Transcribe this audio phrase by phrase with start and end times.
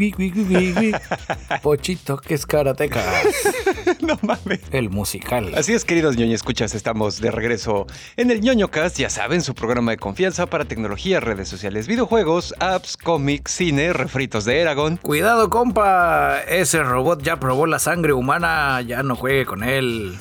[1.62, 3.02] Pochito que es karateca.
[4.10, 4.60] No mames.
[4.72, 5.52] El musical.
[5.54, 7.86] Así es, queridos ñoño escuchas, estamos de regreso
[8.16, 12.52] en el ñoño cast, ya saben, su programa de confianza para tecnología, redes sociales, videojuegos,
[12.58, 14.96] apps, cómics, cine, refritos de Eragon.
[14.96, 16.40] Cuidado, compa.
[16.48, 18.80] Ese robot ya probó la sangre humana.
[18.80, 20.18] Ya no juegue con él.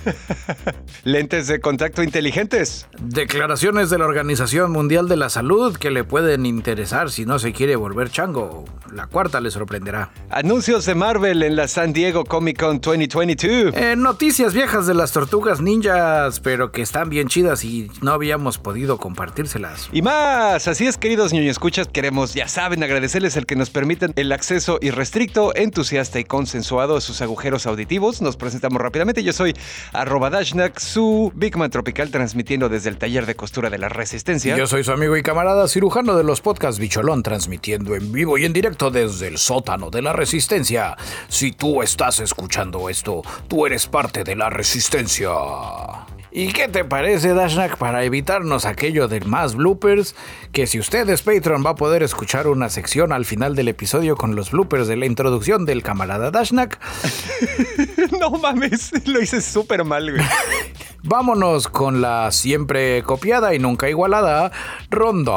[1.04, 2.88] Lentes de contacto inteligentes.
[3.02, 7.54] Declaraciones de la Organización Mundial de la Salud que le pueden interesar si no se
[7.54, 8.66] quiere volver chango.
[8.94, 10.12] La cuarta le sorprenderá.
[10.30, 13.79] Anuncios de Marvel en la San Diego Comic Con 2022.
[13.82, 18.58] Eh, noticias viejas de las tortugas ninjas, pero que están bien chidas y no habíamos
[18.58, 19.88] podido compartírselas.
[19.94, 24.12] Y más, así es queridos ñoño escuchas, queremos, ya saben, agradecerles el que nos permiten
[24.18, 28.22] el acceso irrestricto, entusiasta y consensuado a sus agujeros auditivos.
[28.22, 29.56] Nos presentamos rápidamente, yo soy
[29.94, 34.58] arroba Dashnak, su Bigman Tropical, transmitiendo desde el taller de costura de la Resistencia.
[34.58, 38.44] Yo soy su amigo y camarada cirujano de los podcasts Bicholón, transmitiendo en vivo y
[38.44, 40.98] en directo desde el sótano de la Resistencia.
[41.30, 45.30] Si tú estás escuchando esto, tú eres parte de la Resistencia.
[46.32, 50.16] ¿Y qué te parece, Dashnak, para evitarnos aquello de más bloopers?
[50.52, 54.16] Que si usted es Patreon va a poder escuchar una sección al final del episodio
[54.16, 56.80] con los bloopers de la introducción del camarada Dashnak.
[58.20, 60.24] no mames, lo hice súper mal, güey.
[61.04, 64.52] Vámonos con la siempre copiada y nunca igualada
[64.92, 65.32] ronda.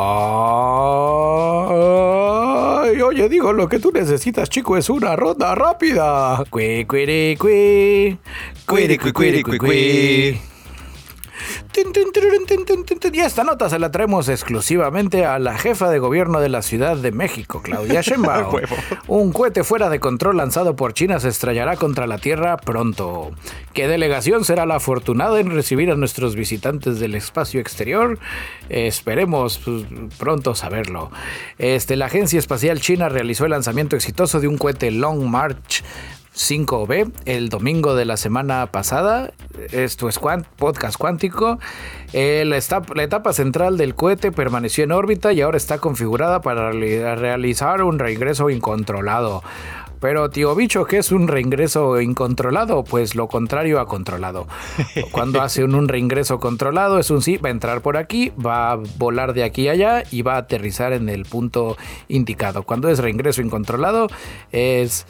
[2.83, 6.45] Ay, oye, digo, lo que tú necesitas, chico, es una ronda rápida.
[6.51, 6.85] Cui.
[6.85, 8.19] Cuiri, cui,
[8.67, 10.52] cuiri, cui, cui.
[13.13, 16.97] Y esta nota se la traemos exclusivamente a la jefa de gobierno de la Ciudad
[16.97, 18.61] de México, Claudia Sheinbaum.
[19.07, 23.33] Un cohete fuera de control lanzado por China se estrellará contra la Tierra pronto.
[23.73, 28.19] ¿Qué delegación será la afortunada en recibir a nuestros visitantes del espacio exterior?
[28.69, 29.85] Eh, esperemos pues,
[30.19, 31.11] pronto saberlo.
[31.59, 35.83] Este, la Agencia Espacial China realizó el lanzamiento exitoso de un cohete Long March
[36.35, 39.33] 5B el domingo de la semana pasada.
[39.73, 41.59] Esto es cuan- podcast cuántico.
[42.13, 47.17] Eh, la, etapa central del cohete permaneció en órbita y ahora está configurada para reali-
[47.17, 49.43] realizar un reingreso incontrolado.
[50.01, 52.83] Pero tío bicho, ¿qué es un reingreso incontrolado?
[52.83, 54.49] Pues lo contrario a controlado.
[55.13, 58.73] Cuando hace un, un reingreso controlado es un sí, va a entrar por aquí, va
[58.73, 61.77] a volar de aquí a allá y va a aterrizar en el punto
[62.09, 62.65] indicado.
[62.65, 64.09] Cuando es reingreso incontrolado
[64.51, 65.07] es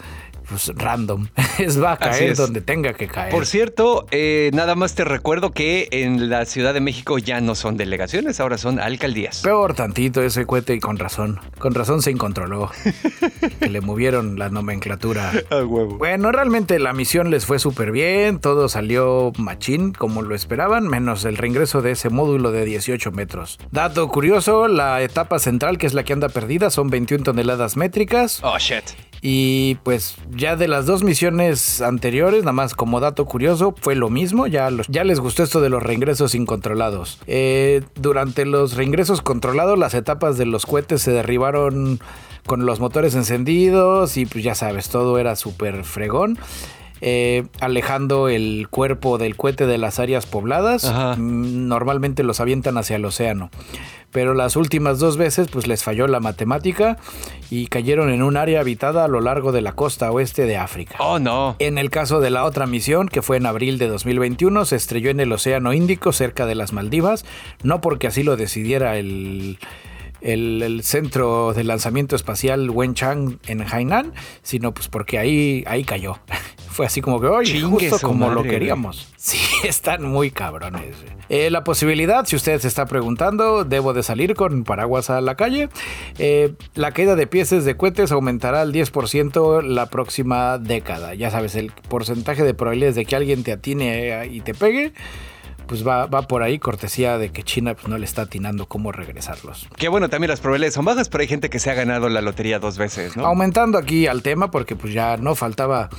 [0.53, 1.29] pues, random.
[1.59, 2.39] Es va a caer es.
[2.39, 3.31] donde tenga que caer.
[3.31, 7.55] Por cierto, eh, nada más te recuerdo que en la Ciudad de México ya no
[7.55, 9.43] son delegaciones, ahora son alcaldías.
[9.43, 11.41] Peor tantito ese cohete y con razón.
[11.59, 12.71] Con razón se incontroló.
[13.61, 15.33] que le movieron la nomenclatura.
[15.51, 15.99] A huevo.
[15.99, 21.25] Bueno, realmente la misión les fue súper bien, todo salió machín como lo esperaban, menos
[21.25, 23.59] el reingreso de ese módulo de 18 metros.
[23.71, 28.41] Dato curioso, la etapa central, que es la que anda perdida, son 21 toneladas métricas.
[28.43, 28.85] Oh, shit.
[29.25, 34.11] Y pues ya de las dos misiones anteriores, nada más como dato curioso, fue lo
[34.11, 34.49] mismo.
[34.49, 37.21] Ya, los- ya les gustó esto de los reingresos incontrolados.
[37.29, 42.01] Eh, durante los reingresos controlados, las etapas de los cohetes se derribaron
[42.47, 46.37] con los motores encendidos y pues ya sabes, todo era súper fregón.
[47.05, 50.85] Eh, alejando el cuerpo del cohete de las áreas pobladas.
[50.85, 51.17] Ajá.
[51.17, 53.51] Mm, Normalmente los avientan hacia el océano.
[54.13, 56.99] Pero las últimas dos veces pues les falló la matemática
[57.51, 60.97] y cayeron en un área habitada a lo largo de la costa oeste de África.
[61.01, 61.57] Oh, no.
[61.59, 65.11] En el caso de la otra misión, que fue en abril de 2021, se estrelló
[65.11, 67.25] en el Océano Índico cerca de las Maldivas,
[67.63, 69.59] no porque así lo decidiera el,
[70.21, 74.13] el, el centro de lanzamiento espacial Wenchang en Hainan,
[74.43, 76.19] sino pues porque ahí, ahí cayó.
[76.73, 79.09] Fue así como que, oye, Chingue justo como lo queríamos.
[79.17, 80.97] Sí, están muy cabrones.
[81.29, 85.35] Eh, la posibilidad, si usted se está preguntando, debo de salir con paraguas a la
[85.35, 85.69] calle.
[86.19, 91.15] Eh, la caída de piezas de cohetes aumentará al 10% la próxima década.
[91.15, 94.95] Ya sabes, el porcentaje de probabilidades de que alguien te atine eh, y te pegue,
[95.67, 98.93] pues va, va por ahí, cortesía de que China pues, no le está atinando cómo
[98.93, 99.69] regresarlos.
[99.77, 102.23] Que bueno, también las probabilidades son bajas, pero hay gente que se ha ganado la
[102.23, 103.27] lotería dos veces, ¿no?
[103.27, 105.91] Aumentando aquí al tema, porque pues ya no faltaba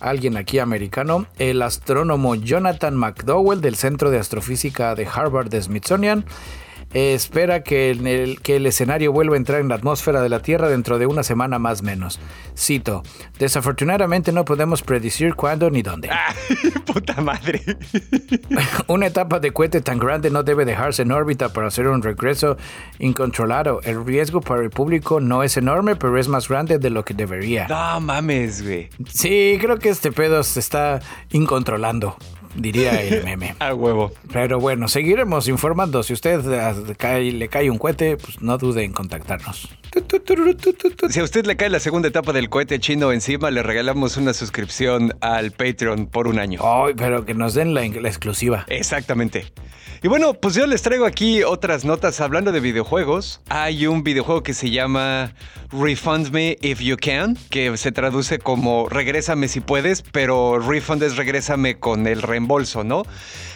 [0.00, 6.24] alguien aquí americano, el astrónomo Jonathan McDowell del Centro de Astrofísica de Harvard de Smithsonian
[6.94, 10.28] eh, espera que, en el, que el escenario vuelva a entrar en la atmósfera de
[10.28, 12.18] la Tierra dentro de una semana más menos.
[12.56, 13.02] Cito,
[13.38, 16.08] desafortunadamente no podemos predecir cuándo ni dónde.
[16.10, 16.34] Ah,
[16.86, 17.60] puta madre.
[18.86, 22.56] Una etapa de cohete tan grande no debe dejarse en órbita para hacer un regreso
[22.98, 23.80] incontrolado.
[23.82, 27.14] El riesgo para el público no es enorme, pero es más grande de lo que
[27.14, 27.68] debería.
[27.68, 28.88] No mames, güey.
[29.08, 31.00] Sí, creo que este pedo se está
[31.30, 32.16] incontrolando.
[32.54, 33.54] Diría el meme.
[33.60, 34.12] A huevo.
[34.32, 36.02] Pero bueno, seguiremos informando.
[36.02, 39.68] Si usted le cae un cohete, pues no dude en contactarnos.
[41.10, 44.34] Si a usted le cae la segunda etapa del cohete chino encima, le regalamos una
[44.34, 46.60] suscripción al Patreon por un año.
[46.62, 48.64] Ay, pero que nos den la, la exclusiva.
[48.68, 49.52] Exactamente.
[50.02, 53.40] Y bueno, pues yo les traigo aquí otras notas hablando de videojuegos.
[53.48, 55.34] Hay un videojuego que se llama
[55.72, 61.16] Refund Me If You Can, que se traduce como regrésame si puedes, pero refund es
[61.16, 63.04] regrésame con el reembolso, ¿no?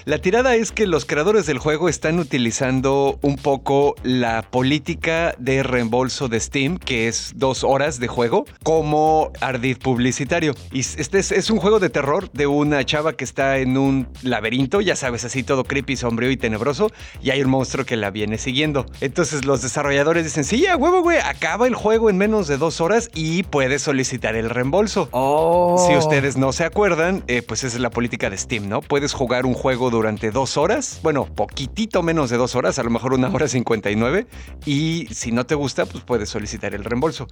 [0.05, 5.63] La tirada es que los creadores del juego están utilizando un poco la política de
[5.63, 10.57] reembolso de Steam, que es dos horas de juego, como ardid publicitario.
[10.73, 14.81] Y este es, un juego de terror de una chava que está en un laberinto,
[14.81, 16.91] ya sabes, así todo creepy, sombrío y tenebroso,
[17.23, 18.87] y hay un monstruo que la viene siguiendo.
[19.01, 22.81] Entonces los desarrolladores dicen, sí, a huevo, güey, acaba el juego en menos de dos
[22.81, 25.09] horas y puedes solicitar el reembolso.
[25.13, 25.87] Oh.
[25.89, 28.81] Si ustedes no se acuerdan, eh, pues esa es la política de Steam, ¿no?
[28.81, 32.91] Puedes jugar un juego durante dos horas, bueno, poquitito menos de dos horas, a lo
[32.91, 34.27] mejor una hora 59,
[34.67, 37.29] y si no te gusta, pues puedes solicitar el reembolso.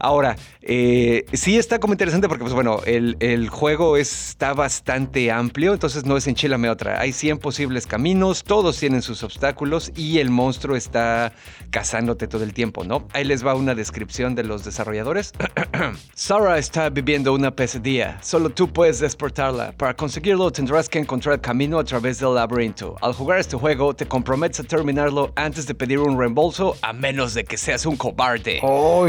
[0.00, 5.72] Ahora, eh, sí está como interesante porque, pues bueno, el, el juego está bastante amplio,
[5.74, 7.00] entonces no es enchilame otra.
[7.00, 11.32] Hay 100 posibles caminos, todos tienen sus obstáculos y el monstruo está
[11.70, 13.06] cazándote todo el tiempo, ¿no?
[13.12, 15.32] Ahí les va una descripción de los desarrolladores.
[16.14, 19.72] Sara está viviendo una pesadilla, solo tú puedes despertarla.
[19.72, 22.96] Para conseguirlo tendrás que encontrar el camino a través del laberinto.
[23.00, 27.34] Al jugar este juego te comprometes a terminarlo antes de pedir un reembolso a menos
[27.34, 28.60] de que seas un cobarde.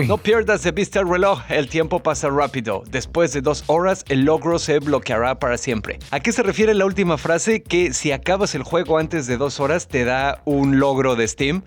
[0.08, 2.84] No pierdas de vista el reloj, el tiempo pasa rápido.
[2.90, 6.00] Después de dos horas el logro se bloqueará para siempre.
[6.12, 7.62] ¿A qué se refiere la última frase?
[7.62, 11.62] Que si acabas el juego antes de dos horas te da un logro de Steam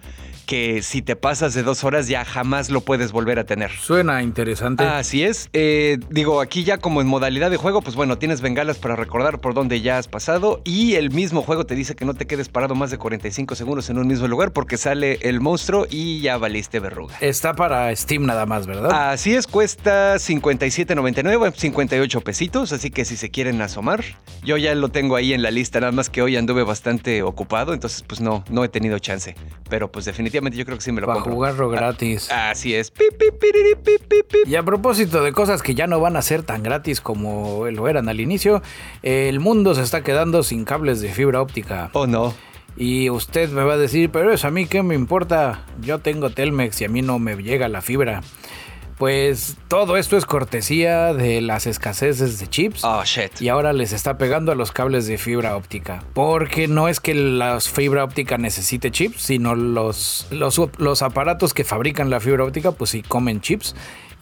[0.53, 3.71] que si te pasas de dos horas ya jamás lo puedes volver a tener.
[3.71, 4.85] Suena interesante.
[4.85, 5.49] Así es.
[5.55, 9.41] Eh, digo, aquí ya como en modalidad de juego, pues bueno, tienes bengalas para recordar
[9.41, 12.51] por dónde ya has pasado y el mismo juego te dice que no te quedes
[12.51, 16.37] parado más de 45 segundos en un mismo lugar porque sale el monstruo y ya
[16.37, 17.17] valiste verruga.
[17.23, 19.11] Está para Steam nada más, ¿verdad?
[19.11, 24.05] Así es, cuesta 57.99, 58 pesitos, así que si se quieren asomar,
[24.45, 27.73] yo ya lo tengo ahí en la lista, nada más que hoy anduve bastante ocupado,
[27.73, 29.35] entonces pues no, no he tenido chance,
[29.71, 32.31] pero pues definitivamente yo creo que sí me lo Para jugarlo ah, gratis.
[32.31, 32.93] Así es.
[34.45, 37.89] Y a propósito de cosas que ya no van a ser tan gratis como lo
[37.89, 38.63] eran al inicio,
[39.03, 41.91] el mundo se está quedando sin cables de fibra óptica.
[41.93, 42.35] Oh no.
[42.77, 46.31] Y usted me va a decir, pero eso a mí qué me importa, yo tengo
[46.31, 48.23] Telmex y a mí no me llega la fibra.
[49.03, 52.85] Pues todo esto es cortesía de las escaseces de chips.
[52.85, 53.33] Oh, shit.
[53.43, 56.05] Y ahora les está pegando a los cables de fibra óptica.
[56.15, 61.65] Porque no es que la fibra óptica necesite chips, sino los, los, los aparatos que
[61.65, 63.75] fabrican la fibra óptica, pues sí comen chips.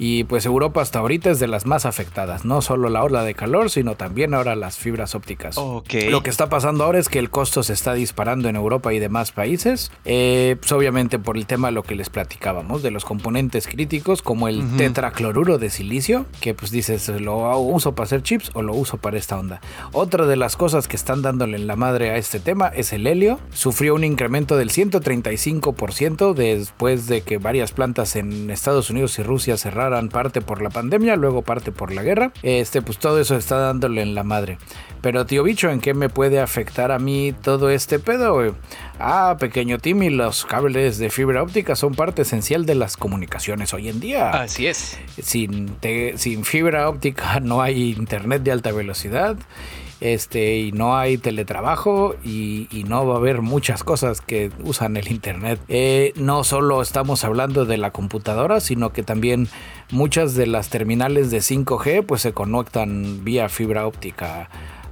[0.03, 3.35] Y pues Europa hasta ahorita es de las más afectadas, no solo la ola de
[3.35, 5.57] calor, sino también ahora las fibras ópticas.
[5.59, 8.99] Lo que está pasando ahora es que el costo se está disparando en Europa y
[8.99, 13.05] demás países, eh, pues obviamente por el tema de lo que les platicábamos, de los
[13.05, 18.53] componentes críticos como el tetracloruro de silicio, que pues dices, lo uso para hacer chips
[18.55, 19.61] o lo uso para esta onda.
[19.93, 23.07] Otra de las cosas que están dándole en la madre a este tema es el
[23.07, 23.39] helio.
[23.53, 29.59] Sufrió un incremento del 135% después de que varias plantas en Estados Unidos y Rusia
[29.59, 32.33] cerraron parte por la pandemia, luego parte por la guerra.
[32.43, 34.59] Este, pues todo eso está dándole en la madre.
[35.01, 38.55] Pero tío bicho, ¿en qué me puede afectar a mí todo este pedo?
[38.99, 43.89] Ah, pequeño Timmy, los cables de fibra óptica son parte esencial de las comunicaciones hoy
[43.89, 44.31] en día.
[44.31, 44.99] Así es.
[45.23, 45.77] Sin,
[46.17, 49.37] sin fibra óptica no hay internet de alta velocidad
[50.01, 55.09] este, y no hay teletrabajo y, no va a haber muchas cosas que usan el
[55.09, 55.61] internet.
[55.69, 59.49] Eh, no solo estamos hablando de la computadora, sino que también
[59.91, 64.49] muchas de las terminales de 5G pues se conectan vía fibra óptica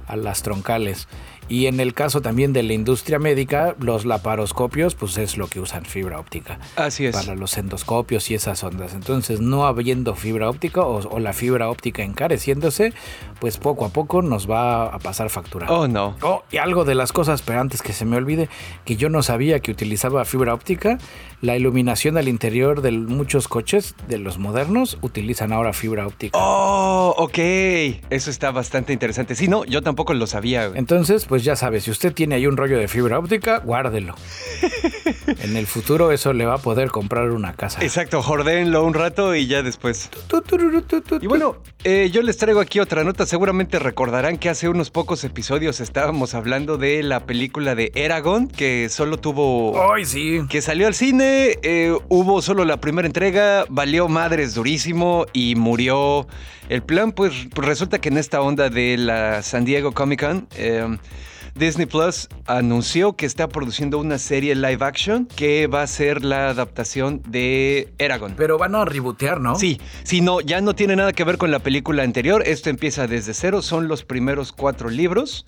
[0.07, 1.07] a las troncales.
[1.49, 5.59] Y en el caso también de la industria médica, los laparoscopios, pues es lo que
[5.59, 6.59] usan fibra óptica.
[6.75, 7.15] Así es.
[7.15, 8.93] Para los endoscopios y esas ondas.
[8.93, 12.93] Entonces, no habiendo fibra óptica o, la fibra óptica encareciéndose,
[13.39, 15.71] pues poco a poco nos va a pasar factura.
[15.71, 16.15] Oh, no.
[16.21, 18.47] Oh, y algo de las cosas, pero antes que se me olvide,
[18.85, 20.99] que yo no sabía que utilizaba fibra óptica,
[21.41, 26.37] la iluminación al interior de muchos coches, de los modernos, utilizan ahora fibra óptica.
[26.39, 27.37] Oh, ok.
[28.09, 29.33] Eso está bastante interesante.
[29.33, 30.71] Sí, no, yo tampoco lo sabía.
[30.75, 34.13] Entonces, pues pues ya sabe, si usted tiene ahí un rollo de fibra óptica, guárdelo.
[35.43, 37.81] En el futuro eso le va a poder comprar una casa.
[37.81, 40.09] Exacto, jordéenlo un rato y ya después.
[41.21, 43.25] Y bueno, eh, yo les traigo aquí otra nota.
[43.25, 48.89] Seguramente recordarán que hace unos pocos episodios estábamos hablando de la película de Eragon, que
[48.89, 49.93] solo tuvo...
[49.93, 50.41] ¡Ay, sí!
[50.49, 56.27] Que salió al cine, eh, hubo solo la primera entrega, valió madres durísimo y murió.
[56.69, 60.47] El plan, pues resulta que en esta onda de la San Diego Comic Con...
[60.57, 60.97] Eh,
[61.55, 66.49] Disney Plus anunció que está produciendo una serie live action que va a ser la
[66.49, 68.35] adaptación de Eragon.
[68.37, 69.55] Pero van a rebotear, ¿no?
[69.55, 72.43] Sí, sí, no, ya no tiene nada que ver con la película anterior.
[72.45, 75.45] Esto empieza desde cero, son los primeros cuatro libros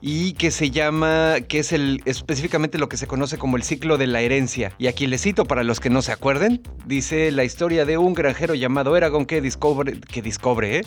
[0.00, 3.98] y que se llama, que es el específicamente lo que se conoce como el ciclo
[3.98, 4.72] de la herencia.
[4.78, 8.14] Y aquí les cito para los que no se acuerden, dice la historia de un
[8.14, 10.84] granjero llamado Eragon que descubre, que descubre, ¿eh?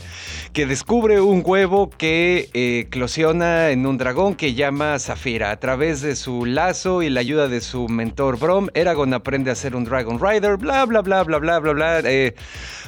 [0.54, 5.52] que descubre un huevo que eh, eclosiona en un dragón que llama Zafira.
[5.52, 9.56] A través de su lazo y la ayuda de su mentor Brom, Eragon aprende a
[9.56, 12.00] ser un Dragon Rider, bla bla bla bla bla bla bla.
[12.00, 12.36] Eh,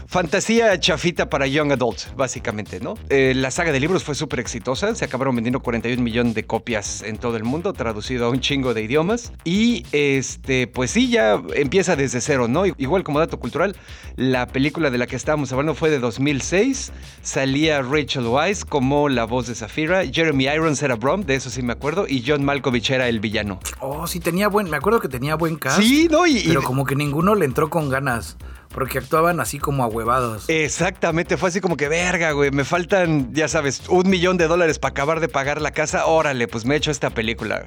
[0.07, 2.95] fantasía chafita para young adults, básicamente, ¿no?
[3.09, 7.01] Eh, la saga de libros fue súper exitosa, se acabaron vendiendo 41 millones de copias
[7.01, 9.33] en todo el mundo, traducido a un chingo de idiomas.
[9.43, 12.65] Y este, pues sí, ya empieza desde cero, ¿no?
[12.65, 13.75] Igual como dato cultural,
[14.15, 16.91] la película de la que estábamos hablando fue de 2006,
[17.23, 21.63] salía Rachel Weisz como la voz de Zafira, Jeremy Irons era Brom, de eso sí
[21.63, 23.59] me acuerdo, y John Malkovich era el villano.
[23.79, 25.81] Oh, sí, tenía buen, me acuerdo que tenía buen cast.
[25.81, 26.27] Sí, ¿no?
[26.27, 28.37] Y, pero como que ninguno le entró con ganas.
[28.73, 30.45] Porque actuaban así como ahuevados.
[30.49, 32.51] Exactamente, fue así como que verga, güey.
[32.51, 36.05] Me faltan, ya sabes, un millón de dólares para acabar de pagar la casa.
[36.07, 37.65] Órale, pues me he hecho esta película.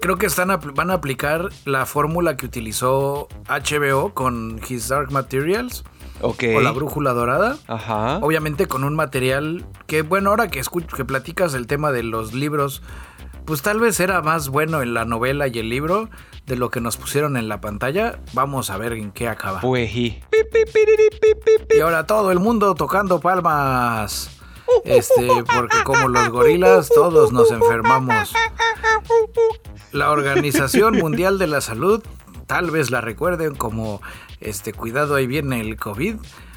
[0.00, 5.84] Creo que están van a aplicar la fórmula que utilizó HBO con His Dark Materials.
[6.20, 6.44] Ok.
[6.56, 7.58] O la brújula dorada.
[7.66, 8.18] Ajá.
[8.18, 12.32] Obviamente con un material que, bueno, ahora que escucho, que platicas el tema de los
[12.32, 12.82] libros,
[13.46, 16.10] pues tal vez era más bueno en la novela y el libro
[16.46, 18.18] de lo que nos pusieron en la pantalla.
[18.32, 19.60] Vamos a ver en qué acaba.
[19.60, 20.20] Pues y
[21.82, 24.30] ahora todo el mundo tocando palmas.
[24.84, 28.32] Este, porque como los gorilas todos nos enfermamos.
[29.92, 32.02] La Organización Mundial de la Salud,
[32.46, 34.02] tal vez la recuerden como
[34.40, 36.16] este cuidado ahí viene el COVID,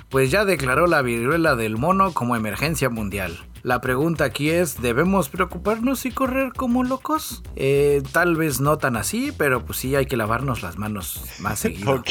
[0.10, 3.40] pues ya declaró la viruela del mono como emergencia mundial.
[3.64, 7.44] La pregunta aquí es, ¿debemos preocuparnos y correr como locos?
[7.56, 11.60] Eh, tal vez no tan así, pero pues sí hay que lavarnos las manos más
[11.60, 11.96] seguido.
[11.96, 12.10] ok.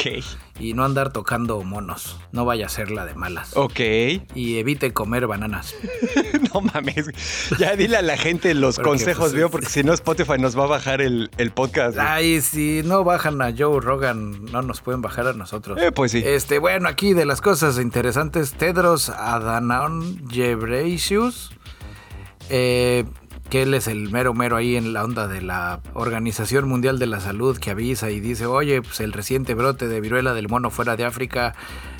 [0.59, 2.19] Y no andar tocando monos.
[2.33, 3.55] No vaya a ser la de malas.
[3.55, 3.79] Ok.
[4.35, 5.73] Y evite comer bananas.
[6.53, 7.09] no mames.
[7.57, 10.67] Ya dile a la gente los consejos, pues, porque si no Spotify nos va a
[10.67, 11.97] bajar el, podcast.
[11.97, 15.81] Ay, si no bajan a Joe Rogan, no nos pueden bajar a nosotros.
[15.81, 16.21] Eh, pues sí.
[16.25, 21.38] Este, bueno, aquí de las cosas interesantes, Tedros Adhanom Ghebreyesus
[22.49, 23.05] eh,
[23.49, 27.07] que él es el mero mero ahí en la onda de la Organización Mundial de
[27.07, 30.69] la Salud que avisa y dice, oye, pues el reciente brote de viruela del mono
[30.69, 31.55] fuera de África,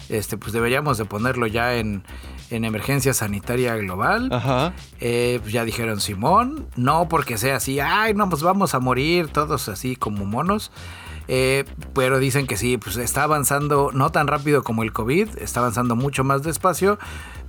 [0.09, 2.03] este, pues deberíamos de ponerlo ya en,
[2.51, 4.29] emergencia sanitaria global.
[4.31, 4.73] Ajá.
[4.99, 9.27] Eh, pues ya dijeron Simón, no porque sea así, ay, no, pues vamos a morir
[9.27, 10.71] todos así como monos.
[11.31, 11.63] Eh,
[11.93, 15.95] pero dicen que sí, pues está avanzando no tan rápido como el COVID, está avanzando
[15.95, 16.97] mucho más despacio,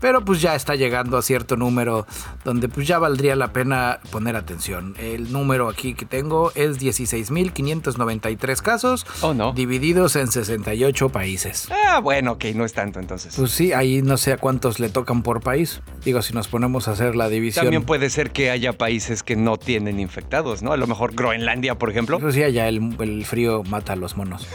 [0.00, 2.06] pero pues ya está llegando a cierto número
[2.44, 4.94] donde pues ya valdría la pena poner atención.
[4.98, 9.52] El número aquí que tengo es 16.593 casos, oh, no.
[9.52, 11.68] divididos en 68 países.
[11.86, 13.34] Ah, bueno, ok, no es tanto entonces.
[13.36, 15.82] Pues sí, ahí no sé a cuántos le tocan por país.
[16.04, 17.66] Digo, si nos ponemos a hacer la división.
[17.66, 20.72] También puede ser que haya países que no tienen infectados, ¿no?
[20.72, 22.18] A lo mejor Groenlandia, por ejemplo.
[22.18, 24.46] Pues sí, allá el, el frío mata a los monos.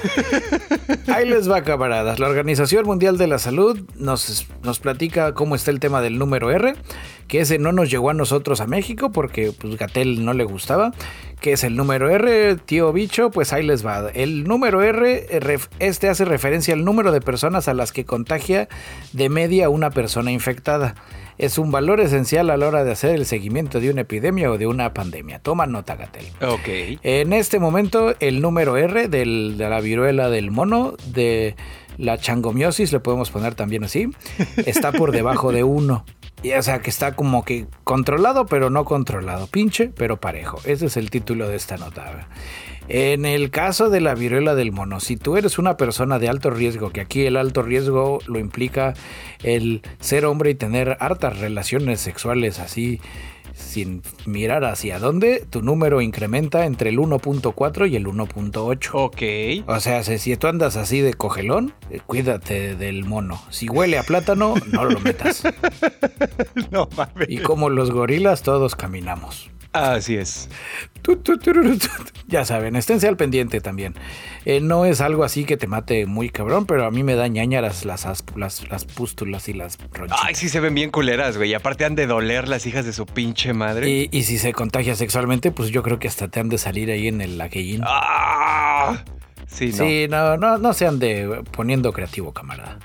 [1.07, 2.19] ahí les va, camaradas.
[2.19, 6.49] La Organización Mundial de la Salud nos, nos platica cómo está el tema del número
[6.49, 6.73] R,
[7.27, 10.91] que ese no nos llegó a nosotros a México porque pues Gatel no le gustaba,
[11.39, 14.09] que es el número R, tío bicho, pues ahí les va.
[14.13, 15.27] El número R,
[15.77, 18.67] este hace referencia al número de personas a las que contagia
[19.13, 20.95] de media una persona infectada.
[21.37, 24.57] Es un valor esencial a la hora de hacer el seguimiento de una epidemia o
[24.57, 25.39] de una pandemia.
[25.39, 26.25] Toma nota, Gatel.
[26.41, 26.99] Ok.
[27.03, 31.57] En este momento, el número R de la viruela del mono, de
[31.97, 34.09] la changomiosis, le podemos poner también así,
[34.65, 36.05] está por debajo de 1.
[36.57, 39.47] O sea, que está como que controlado, pero no controlado.
[39.47, 40.59] Pinche, pero parejo.
[40.65, 42.27] Ese es el título de esta nota.
[42.87, 46.51] En el caso de la viruela del mono, si tú eres una persona de alto
[46.51, 48.93] riesgo, que aquí el alto riesgo lo implica
[49.41, 53.01] el ser hombre y tener hartas relaciones sexuales así
[53.55, 58.89] sin mirar hacia dónde, tu número incrementa entre el 1.4 y el 1.8.
[58.93, 59.67] Ok.
[59.67, 63.41] O sea, si tú andas así de cogelón, eh, cuídate del mono.
[63.50, 65.43] Si huele a plátano, no lo metas.
[66.71, 67.29] no mames.
[67.29, 69.50] Y como los gorilas, todos caminamos.
[69.71, 70.50] Así es.
[72.27, 73.95] Ya saben, esténse al pendiente también.
[74.45, 77.27] Eh, no es algo así que te mate muy cabrón, pero a mí me da
[77.27, 80.19] ñaña las, las, las, pústulas y las ronchitas.
[80.24, 81.51] Ay, sí se ven bien culeras, güey.
[81.51, 84.09] Y aparte han de doler las hijas de su pinche madre.
[84.12, 87.07] Y, si se contagia sexualmente, pues yo creo que hasta te han de salir ahí
[87.07, 87.81] en el laquellín.
[87.85, 89.03] ¡Ah!
[89.47, 89.77] Sí, no.
[89.77, 92.79] Sí, no, no, no se ande poniendo creativo, camarada.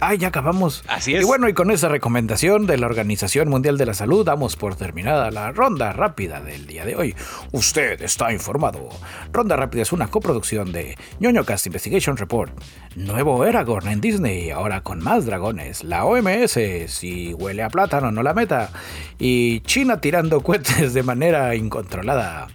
[0.00, 0.84] Ay, ya acabamos.
[0.88, 1.22] Así es.
[1.22, 4.76] Y bueno, y con esa recomendación de la Organización Mundial de la Salud, damos por
[4.76, 7.14] terminada la ronda rápida del día de hoy.
[7.52, 8.88] Usted está informado.
[9.32, 12.52] Ronda rápida es una coproducción de ñoño Cast Investigation Report,
[12.96, 18.22] Nuevo Aragorn en Disney, ahora con más dragones, la OMS, si huele a plátano no
[18.22, 18.70] la meta,
[19.18, 22.48] y China tirando cohetes de manera incontrolada.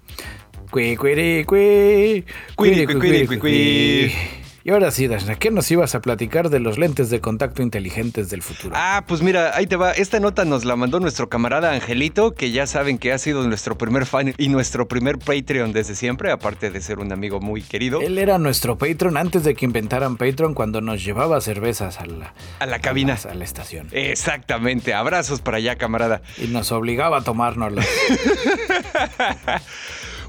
[0.69, 2.25] Cui, cui, cui,
[2.55, 4.13] cui, cui, cui, cui.
[4.67, 8.29] Y ahora sí, Dashna, ¿qué nos ibas a platicar de los lentes de contacto inteligentes
[8.29, 8.75] del futuro?
[8.77, 9.93] Ah, pues mira, ahí te va.
[9.93, 13.77] Esta nota nos la mandó nuestro camarada Angelito, que ya saben que ha sido nuestro
[13.77, 18.01] primer fan y nuestro primer Patreon desde siempre, aparte de ser un amigo muy querido.
[18.01, 22.33] Él era nuestro Patreon antes de que inventaran Patreon cuando nos llevaba cervezas a la,
[22.59, 23.17] a la cabina.
[23.23, 23.87] A la, estación.
[23.93, 24.93] Exactamente.
[24.93, 26.21] Abrazos para allá, camarada.
[26.43, 27.81] Y nos obligaba a tomárnoslo.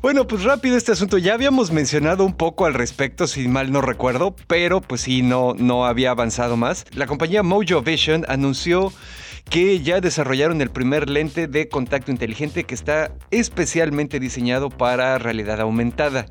[0.00, 1.18] Bueno, pues rápido este asunto.
[1.18, 5.54] Ya habíamos mencionado un poco al respecto, si mal no recuerdo, pero pues sí, no,
[5.58, 6.84] no había avanzado más.
[6.92, 8.92] La compañía Mojo Vision anunció
[9.50, 15.60] que ya desarrollaron el primer lente de contacto inteligente que está especialmente diseñado para realidad
[15.60, 16.26] aumentada.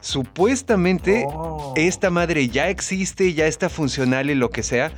[0.00, 1.74] Supuestamente oh.
[1.76, 4.90] esta madre ya existe, ya está funcional y lo que sea,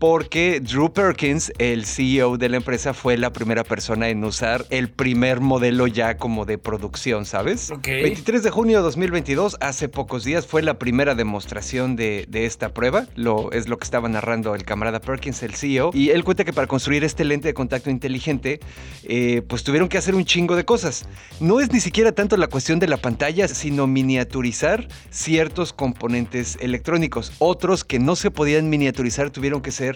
[0.00, 4.88] porque Drew Perkins, el CEO de la empresa, fue la primera persona en usar el
[4.88, 7.70] primer modelo ya como de producción, ¿sabes?
[7.82, 13.08] 23 de junio de 2022, hace pocos días, fue la primera demostración de, esta prueba.
[13.14, 15.90] Lo, es lo que estaba narrando el camarada Perkins, el CEO.
[15.92, 18.58] Y él cuenta que para construir este lente de contacto inteligente,
[19.02, 21.04] eh, pues tuvieron que hacer un chingo de cosas.
[21.40, 27.34] No es ni siquiera tanto la cuestión de la pantalla, sino miniaturizar ciertos componentes electrónicos.
[27.38, 29.89] Otros que no se podían miniaturizar tuvieron que ser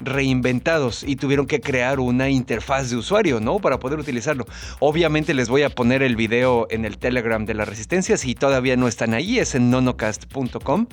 [0.00, 3.58] reinventados y tuvieron que crear una interfaz de usuario, ¿no?
[3.58, 4.46] Para poder utilizarlo.
[4.80, 8.76] Obviamente les voy a poner el video en el Telegram de la Resistencia si todavía
[8.76, 10.86] no están ahí, es en nonocast.com.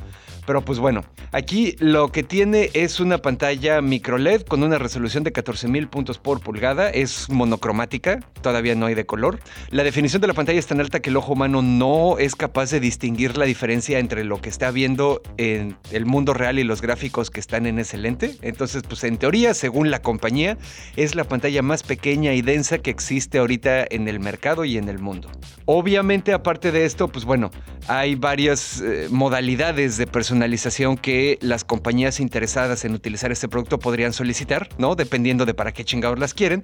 [0.45, 5.23] Pero pues bueno, aquí lo que tiene es una pantalla micro LED con una resolución
[5.23, 9.39] de 14.000 puntos por pulgada, es monocromática, todavía no hay de color.
[9.69, 12.71] La definición de la pantalla es tan alta que el ojo humano no es capaz
[12.71, 16.81] de distinguir la diferencia entre lo que está viendo en el mundo real y los
[16.81, 18.35] gráficos que están en ese lente.
[18.41, 20.57] Entonces, pues en teoría, según la compañía,
[20.95, 24.89] es la pantalla más pequeña y densa que existe ahorita en el mercado y en
[24.89, 25.29] el mundo.
[25.65, 27.51] Obviamente, aparte de esto, pues bueno,
[27.87, 34.13] hay varias eh, modalidades de personalización que las compañías interesadas en utilizar este producto podrían
[34.13, 34.95] solicitar, ¿no?
[34.95, 36.63] Dependiendo de para qué chingados las quieren.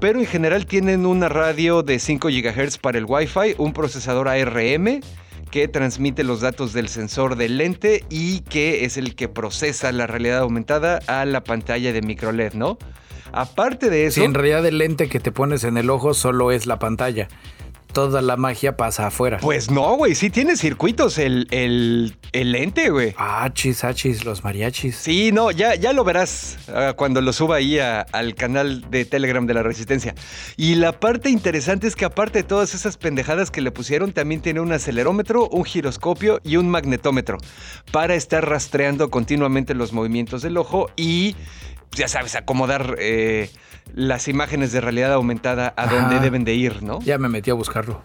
[0.00, 5.00] Pero en general tienen una radio de 5 GHz para el Wi-Fi, un procesador ARM,
[5.54, 10.08] que transmite los datos del sensor del lente y que es el que procesa la
[10.08, 12.76] realidad aumentada a la pantalla de micro LED, ¿no?
[13.30, 14.16] Aparte de eso.
[14.16, 17.28] Sí, en realidad el lente que te pones en el ojo solo es la pantalla
[17.94, 19.38] toda la magia pasa afuera.
[19.40, 23.14] Pues no, güey, sí tiene circuitos el, el, el lente, güey.
[23.16, 24.96] Achis, achis, los mariachis.
[24.96, 29.46] Sí, no, ya, ya lo verás ah, cuando lo suba ahí al canal de Telegram
[29.46, 30.14] de la Resistencia.
[30.58, 34.42] Y la parte interesante es que aparte de todas esas pendejadas que le pusieron, también
[34.42, 37.38] tiene un acelerómetro, un giroscopio y un magnetómetro
[37.92, 41.36] para estar rastreando continuamente los movimientos del ojo y,
[41.92, 42.96] ya sabes, acomodar...
[42.98, 43.48] Eh,
[43.94, 47.00] las imágenes de realidad aumentada a dónde deben de ir, ¿no?
[47.02, 48.02] Ya me metí a buscarlo.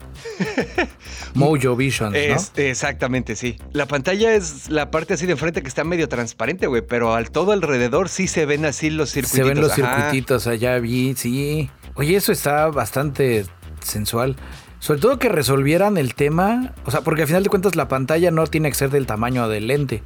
[1.34, 2.18] Mojo Vision, ¿no?
[2.58, 3.58] exactamente, sí.
[3.72, 7.32] La pantalla es la parte así de enfrente que está medio transparente, güey, pero al
[7.32, 9.38] todo alrededor sí se ven así los circuitos.
[9.38, 11.70] Se ven los circuititos, allá vi, sí.
[11.96, 13.46] Oye, eso está bastante
[13.82, 14.36] sensual.
[14.80, 18.32] Sobre todo que resolvieran el tema, o sea, porque al final de cuentas la pantalla
[18.32, 20.04] no tiene que ser del tamaño del lente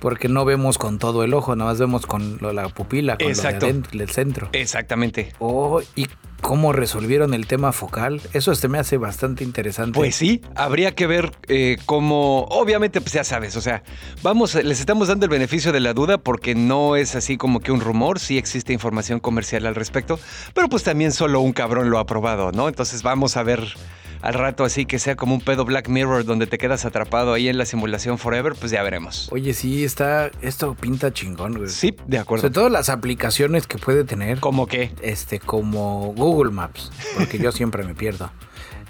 [0.00, 3.66] porque no vemos con todo el ojo, nada más vemos con la pupila, con Exacto.
[3.66, 4.48] del centro.
[4.52, 5.32] Exactamente.
[5.38, 6.06] Oh, y
[6.40, 9.98] cómo resolvieron el tema focal, eso este me hace bastante interesante.
[9.98, 13.82] Pues sí, habría que ver eh, cómo, obviamente, pues ya sabes, o sea,
[14.22, 17.72] vamos, les estamos dando el beneficio de la duda porque no es así como que
[17.72, 20.18] un rumor, sí existe información comercial al respecto,
[20.54, 22.68] pero pues también solo un cabrón lo ha probado, ¿no?
[22.68, 23.74] Entonces vamos a ver
[24.22, 27.48] al rato así que sea como un pedo Black Mirror donde te quedas atrapado ahí
[27.48, 29.28] en la simulación forever, pues ya veremos.
[29.30, 31.68] Oye, sí, está, esto pinta chingón, güey.
[31.68, 32.42] Sí, de acuerdo.
[32.42, 34.40] Sobre todo las aplicaciones que puede tener.
[34.40, 34.92] ¿Como qué?
[35.02, 38.30] Este, como Google Maps, porque yo siempre me pierdo.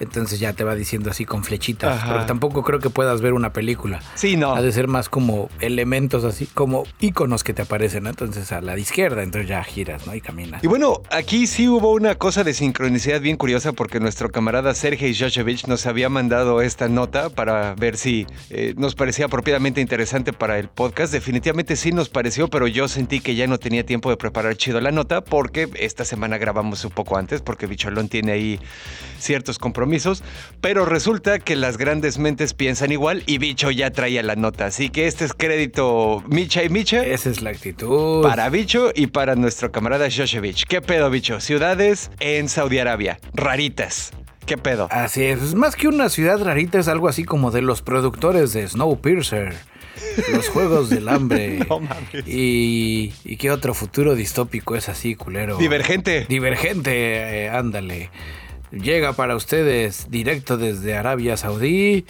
[0.00, 1.96] Entonces ya te va diciendo así con flechitas.
[1.98, 2.12] Ajá.
[2.12, 4.00] Pero tampoco creo que puedas ver una película.
[4.14, 4.54] Sí, no.
[4.54, 8.10] Ha de ser más como elementos así, como iconos que te aparecen, ¿no?
[8.10, 10.14] Entonces a la de izquierda, entonces ya giras, ¿no?
[10.14, 10.62] Y caminas.
[10.62, 15.14] Y bueno, aquí sí hubo una cosa de sincronicidad bien curiosa porque nuestro camarada Sergei
[15.14, 20.58] Joshevich nos había mandado esta nota para ver si eh, nos parecía apropiadamente interesante para
[20.58, 21.12] el podcast.
[21.12, 24.80] Definitivamente sí nos pareció, pero yo sentí que ya no tenía tiempo de preparar chido
[24.80, 28.60] la nota porque esta semana grabamos un poco antes porque Bicholón tiene ahí
[29.18, 29.87] ciertos compromisos.
[30.60, 34.66] Pero resulta que las grandes mentes piensan igual y Bicho ya traía la nota.
[34.66, 37.04] Así que este es crédito Micha y Micha.
[37.04, 38.22] Esa es la actitud.
[38.22, 40.64] Para Bicho y para nuestro camarada Shoshevich.
[40.66, 41.40] ¿Qué pedo, Bicho?
[41.40, 43.18] Ciudades en Saudi Arabia.
[43.34, 44.12] Raritas.
[44.46, 44.88] ¿Qué pedo?
[44.90, 48.54] Así es, es más que una ciudad rarita, es algo así como de los productores
[48.54, 49.54] de Snowpiercer,
[50.32, 51.58] los Juegos del Hambre.
[51.68, 52.26] No mames.
[52.26, 55.58] Y, y qué otro futuro distópico es así, culero.
[55.58, 56.24] Divergente.
[56.30, 58.08] Divergente, eh, ándale.
[58.70, 62.04] Llega para ustedes directo desde Arabia Saudí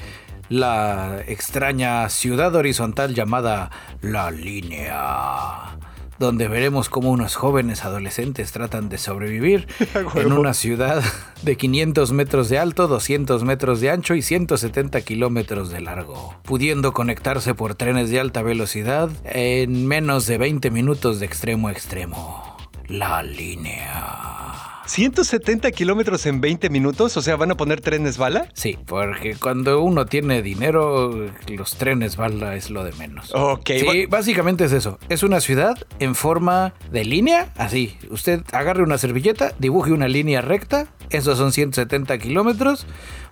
[0.48, 5.78] la extraña ciudad horizontal llamada La Línea,
[6.18, 9.68] donde veremos cómo unos jóvenes adolescentes tratan de sobrevivir
[10.14, 11.02] en una ciudad
[11.42, 16.92] de 500 metros de alto, 200 metros de ancho y 170 kilómetros de largo, pudiendo
[16.92, 22.56] conectarse por trenes de alta velocidad en menos de 20 minutos de extremo a extremo.
[22.88, 24.67] La línea.
[24.88, 28.48] 170 kilómetros en 20 minutos, o sea, ¿van a poner trenes bala?
[28.54, 33.30] Sí, porque cuando uno tiene dinero, los trenes bala es lo de menos.
[33.34, 34.98] Ok, Sí, básicamente es eso.
[35.10, 37.98] Es una ciudad en forma de línea, así.
[38.10, 42.86] Usted agarre una servilleta, dibuje una línea recta, esos son 170 kilómetros,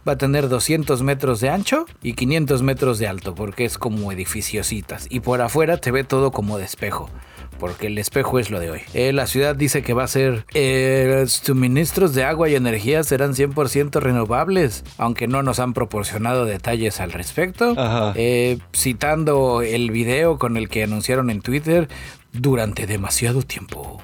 [0.06, 4.12] va a tener 200 metros de ancho y 500 metros de alto, porque es como
[4.12, 5.06] edificiositas.
[5.08, 7.10] Y por afuera te ve todo como de espejo.
[7.58, 8.80] Porque el espejo es lo de hoy.
[8.92, 10.44] Eh, la ciudad dice que va a ser.
[10.54, 14.84] eh, suministros de agua y energía serán 100% renovables.
[14.98, 17.74] Aunque no nos han proporcionado detalles al respecto.
[18.14, 21.88] Eh, citando el video con el que anunciaron en Twitter,
[22.32, 24.02] durante demasiado tiempo.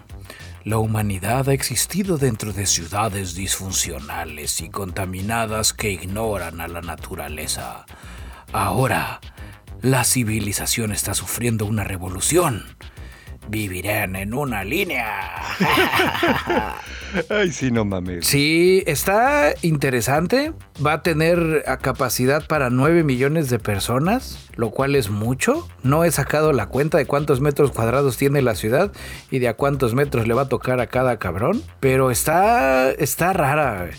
[0.64, 7.84] La humanidad ha existido dentro de ciudades disfuncionales y contaminadas que ignoran a la naturaleza.
[8.52, 9.20] Ahora,
[9.80, 12.64] la civilización está sufriendo una revolución.
[13.48, 15.42] Vivirán en una línea.
[17.28, 18.26] Ay, sí, no mames.
[18.26, 20.52] Sí, está interesante.
[20.84, 25.68] Va a tener a capacidad para 9 millones de personas, lo cual es mucho.
[25.82, 28.92] No he sacado la cuenta de cuántos metros cuadrados tiene la ciudad
[29.30, 31.62] y de a cuántos metros le va a tocar a cada cabrón.
[31.80, 33.90] Pero está, está rara.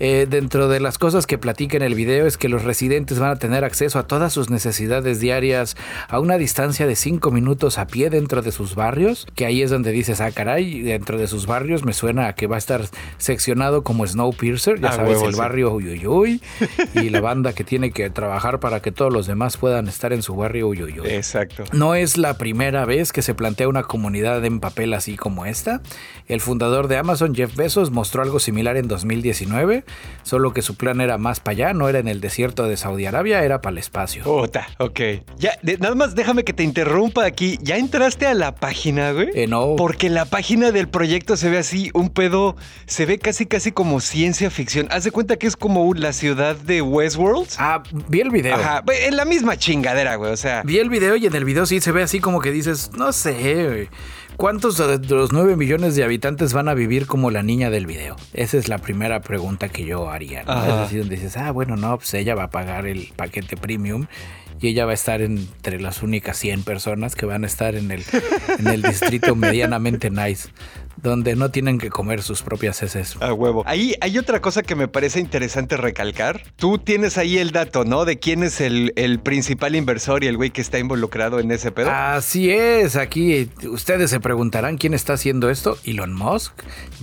[0.00, 3.30] Eh, dentro de las cosas que platica en el video es que los residentes van
[3.30, 5.76] a tener acceso a todas sus necesidades diarias
[6.08, 9.70] a una distancia de 5 minutos a pie dentro de sus barrios, que ahí es
[9.70, 12.82] donde dices, ah, caray, dentro de sus barrios me suena a que va a estar
[13.18, 15.38] seccionado como Snowpiercer, ya Ah, sabes, huevo, el sí.
[15.38, 16.40] barrio Uyuyuy
[16.94, 20.22] y la banda que tiene que trabajar para que todos los demás puedan estar en
[20.22, 21.08] su barrio Uyuyuy.
[21.08, 21.64] Exacto.
[21.72, 25.82] No es la primera vez que se plantea una comunidad en papel así como esta.
[26.26, 29.84] El fundador de Amazon, Jeff Bezos, mostró algo similar en 2019,
[30.22, 33.06] solo que su plan era más para allá, no era en el desierto de Saudi
[33.06, 34.22] Arabia, era para el espacio.
[34.24, 35.00] Puta, ok.
[35.38, 37.58] Ya, de- nada más déjame que te interrumpa aquí.
[37.62, 39.28] ¿Ya entraste a la página, güey?
[39.34, 39.76] Eh, no.
[39.76, 44.00] Porque la página del proyecto se ve así, un pedo, se ve casi casi como
[44.00, 44.86] ciencia ficción.
[44.90, 47.48] Haz de cuenta que es como la ciudad de Westworld.
[47.58, 48.54] Ah, vi el video.
[48.56, 50.62] Ajá, en la misma chingadera, güey, o sea.
[50.64, 53.12] Vi el video y en el video sí se ve así como que dices, no
[53.12, 53.88] sé, güey,
[54.40, 58.16] ¿cuántos de los 9 millones de habitantes van a vivir como la niña del video?
[58.32, 60.40] Esa es la primera pregunta que yo haría.
[60.40, 64.06] Es así donde dices, ah, bueno, no, pues ella va a pagar el paquete premium
[64.58, 67.90] y ella va a estar entre las únicas 100 personas que van a estar en
[67.90, 68.02] el,
[68.58, 70.48] en el distrito medianamente nice,
[70.96, 73.16] donde no tienen que comer sus propias heces.
[73.20, 73.62] A huevo.
[73.66, 76.42] Ahí hay otra cosa que me parece interesante recalcar.
[76.56, 78.04] Tú tienes ahí el dato, ¿no?
[78.04, 81.72] De quién es el, el principal inversor y el güey que está involucrado en ese
[81.72, 81.90] pedo.
[81.90, 85.78] Así es, aquí eh, ustedes se preguntarán quién está haciendo esto.
[85.84, 86.52] Elon Musk,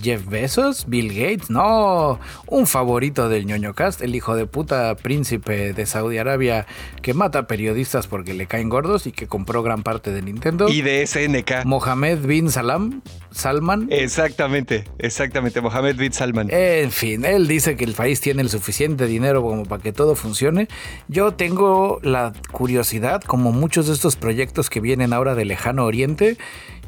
[0.02, 5.74] Jeff Bezos, Bill Gates, no, un favorito del ñoño cast, el hijo de puta príncipe
[5.74, 6.66] de Saudi Arabia
[7.02, 10.70] que mata periodistas porque le caen gordos y que compró gran parte de Nintendo.
[10.70, 11.66] Y de SNK.
[11.66, 13.77] Mohamed bin Salam, Salman.
[13.90, 15.62] Exactamente, exactamente.
[15.62, 16.50] Mohamed bin Salman.
[16.52, 20.16] En fin, él dice que el país tiene el suficiente dinero como para que todo
[20.16, 20.68] funcione.
[21.08, 26.38] Yo tengo la curiosidad, como muchos de estos proyectos que vienen ahora de lejano oriente,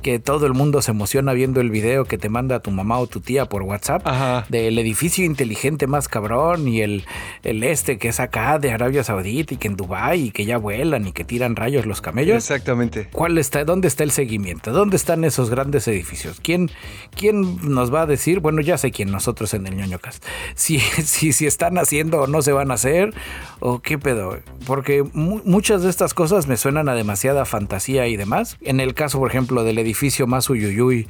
[0.01, 3.07] que todo el mundo se emociona viendo el video que te manda tu mamá o
[3.07, 4.45] tu tía por WhatsApp Ajá.
[4.49, 7.03] del edificio inteligente más cabrón y el,
[7.43, 10.57] el este que es acá de Arabia Saudita y que en Dubái y que ya
[10.57, 12.37] vuelan y que tiran rayos los camellos.
[12.37, 13.09] Exactamente.
[13.11, 14.71] ¿Cuál está, ¿Dónde está el seguimiento?
[14.71, 16.39] ¿Dónde están esos grandes edificios?
[16.41, 16.71] ¿Quién,
[17.15, 18.39] quién nos va a decir?
[18.39, 20.23] Bueno, ya sé quién, nosotros en el ñoñocast.
[20.55, 23.13] Si, si, si están haciendo o no se van a hacer,
[23.59, 24.37] o qué pedo.
[24.65, 28.57] Porque mu- muchas de estas cosas me suenan a demasiada fantasía y demás.
[28.61, 29.88] En el caso, por ejemplo, del edificio
[30.27, 31.07] más uyuyuy,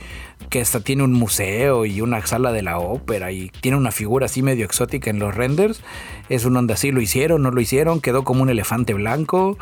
[0.50, 4.26] que hasta tiene un museo y una sala de la ópera y tiene una figura
[4.26, 5.82] así medio exótica en los renders,
[6.30, 9.58] es un onda así, lo hicieron, no lo hicieron, quedó como un elefante blanco.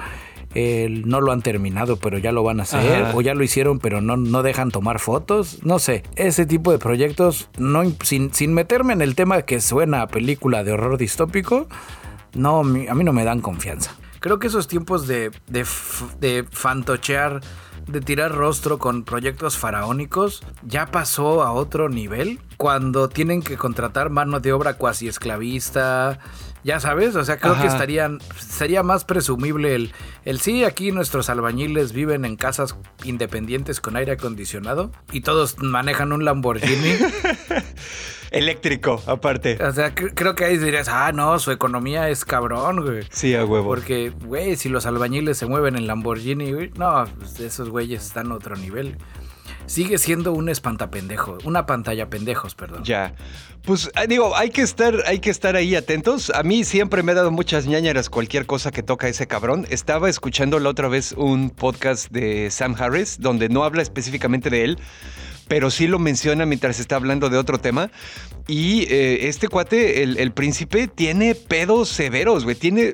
[0.56, 3.04] No lo han terminado, pero ya lo van a hacer.
[3.04, 3.16] Ajá.
[3.16, 5.60] O ya lo hicieron, pero no, no dejan tomar fotos.
[5.64, 6.02] No sé.
[6.16, 10.64] Ese tipo de proyectos, no, sin, sin meterme en el tema que suena a película
[10.64, 11.68] de horror distópico,
[12.34, 13.96] no, a mí no me dan confianza.
[14.20, 17.42] Creo que esos tiempos de, de fantochear,
[17.88, 22.40] de tirar rostro con proyectos faraónicos, ya pasó a otro nivel.
[22.58, 26.20] Cuando tienen que contratar mano de obra cuasi esclavista.
[26.64, 29.94] Ya sabes, o sea, creo que estarían, sería más presumible el,
[30.26, 36.12] el sí, aquí nuestros albañiles viven en casas independientes con aire acondicionado y todos manejan
[36.12, 36.96] un Lamborghini.
[38.32, 39.58] Eléctrico, aparte.
[39.64, 43.04] o sea, cre- creo que ahí dirías, ah, no, su economía es cabrón, güey.
[43.10, 43.68] Sí, a huevo.
[43.68, 48.32] Porque, güey, si los albañiles se mueven en Lamborghini, güey, no, pues, esos güeyes están
[48.32, 48.98] a otro nivel.
[49.66, 52.84] Sigue siendo un espantapendejo, una pantalla pendejos, perdón.
[52.86, 53.14] Ya.
[53.64, 56.30] Pues ah, digo, hay que estar, hay que estar ahí atentos.
[56.30, 59.68] A mí siempre me ha dado muchas ñañaras cualquier cosa que toca ese cabrón.
[59.70, 64.64] Estaba escuchando la otra vez un podcast de Sam Harris, donde no habla específicamente de
[64.64, 64.80] él,
[65.48, 67.92] pero sí lo menciona mientras está hablando de otro tema.
[68.48, 72.56] Y eh, este cuate, el, príncipe, tiene pedos severos, güey.
[72.56, 72.94] Tiene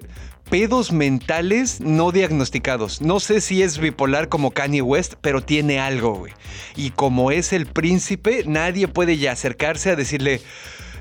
[0.50, 3.02] pedos mentales no diagnosticados.
[3.02, 6.34] No sé si es bipolar como Kanye West, pero tiene algo, güey.
[6.76, 10.42] Y como es el príncipe, nadie puede ya acercarse a decirle,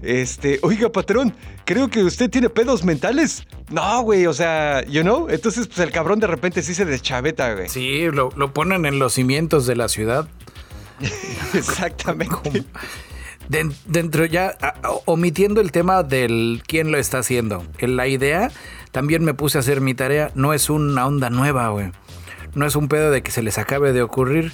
[0.03, 1.35] este, oiga, patrón,
[1.65, 3.47] creo que usted tiene pedos mentales.
[3.71, 5.29] No, güey, o sea, you know.
[5.31, 7.69] Entonces, pues el cabrón de repente sí se deschaveta, güey.
[7.69, 10.29] Sí, lo, lo ponen en los cimientos de la ciudad.
[11.55, 12.65] Exactamente.
[13.49, 14.57] Den- dentro ya,
[15.05, 18.51] omitiendo el tema del quién lo está haciendo, la idea,
[18.93, 21.91] también me puse a hacer mi tarea, no es una onda nueva, güey.
[22.55, 24.53] No es un pedo de que se les acabe de ocurrir.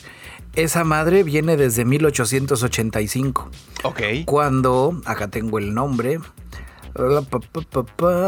[0.54, 3.50] Esa madre viene desde 1885,
[3.84, 4.00] Ok.
[4.24, 6.18] cuando, acá tengo el nombre,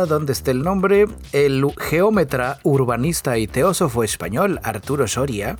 [0.08, 1.06] ¿Dónde está el nombre?
[1.32, 5.56] El geómetra, urbanista y teósofo español Arturo Soria,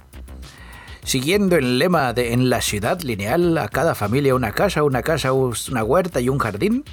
[1.03, 5.33] siguiendo el lema de en la ciudad lineal, a cada familia una casa, una casa,
[5.33, 6.85] una huerta y un jardín,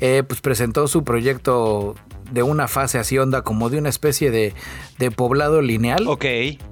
[0.00, 1.94] eh, pues presentó su proyecto
[2.30, 4.54] de una fase así onda como de una especie de,
[4.98, 6.24] de poblado lineal Ok.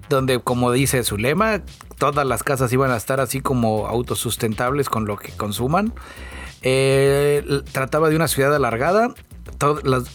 [0.08, 1.62] donde como dice su lema,
[1.98, 5.92] todas las casas iban a estar así como autosustentables con lo que consuman.
[6.62, 9.14] Eh, trataba de una ciudad alargada,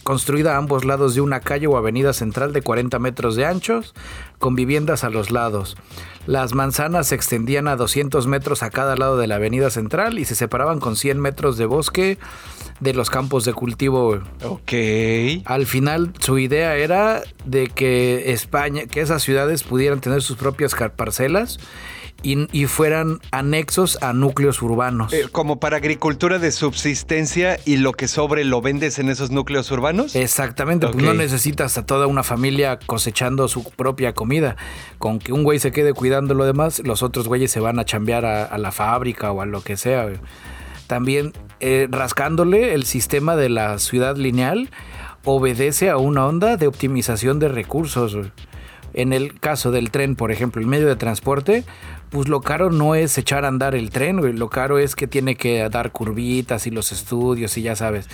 [0.02, 3.94] construida a ambos lados de una calle o avenida central de 40 metros de anchos,
[4.38, 5.76] con viviendas a los lados.
[6.26, 10.24] Las manzanas se extendían a 200 metros a cada lado de la avenida central y
[10.24, 12.18] se separaban con 100 metros de bosque
[12.80, 14.20] de los campos de cultivo.
[14.42, 14.72] Ok.
[15.44, 20.74] Al final su idea era de que España, que esas ciudades pudieran tener sus propias
[20.96, 21.58] parcelas
[22.24, 25.12] y, y fueran anexos a núcleos urbanos.
[25.12, 29.70] Eh, como para agricultura de subsistencia y lo que sobre lo vendes en esos núcleos
[29.70, 30.16] urbanos.
[30.16, 34.56] Exactamente, pues no necesitas a toda una familia cosechando su propia comida.
[34.98, 37.84] Con que un güey se quede cuidando lo demás, los otros güeyes se van a
[37.84, 40.08] chambear a, a la fábrica o a lo que sea.
[40.86, 44.70] También eh, rascándole el sistema de la ciudad lineal
[45.24, 48.16] obedece a una onda de optimización de recursos.
[48.94, 51.64] En el caso del tren, por ejemplo, el medio de transporte,
[52.10, 54.32] pues lo caro no es echar a andar el tren, güey.
[54.32, 58.08] Lo caro es que tiene que dar curvitas y los estudios y ya sabes.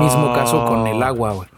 [0.00, 1.04] Mismo caso con el Oh.
[1.06, 1.48] agua, güey.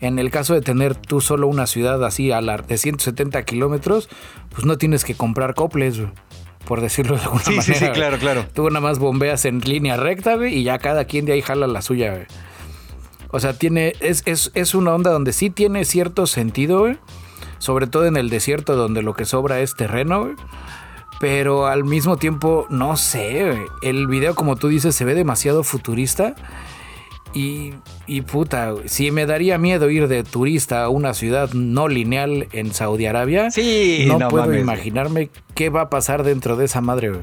[0.00, 4.08] En el caso de tener tú solo una ciudad así a la de 170 kilómetros,
[4.50, 6.10] pues no tienes que comprar coples, güey,
[6.66, 7.74] por decirlo de alguna Sí, sí, manera.
[7.78, 7.92] sí, güey.
[7.94, 8.44] claro, claro.
[8.54, 11.66] Tú nada más bombeas en línea recta, güey, y ya cada quien de ahí jala
[11.66, 12.26] la suya, güey.
[13.30, 16.98] O sea, tiene, es, es, es una onda donde sí tiene cierto sentido, güey.
[17.58, 20.34] Sobre todo en el desierto donde lo que sobra es terreno, güey.
[21.18, 23.62] Pero al mismo tiempo, no sé, güey.
[23.82, 26.34] El video, como tú dices, se ve demasiado futurista.
[27.32, 27.74] Y,
[28.06, 32.72] y puta, si me daría miedo ir de turista a una ciudad no lineal en
[32.72, 36.80] Saudi Arabia, Sí, no, no puedo mames, imaginarme qué va a pasar dentro de esa
[36.80, 37.22] madre, güey.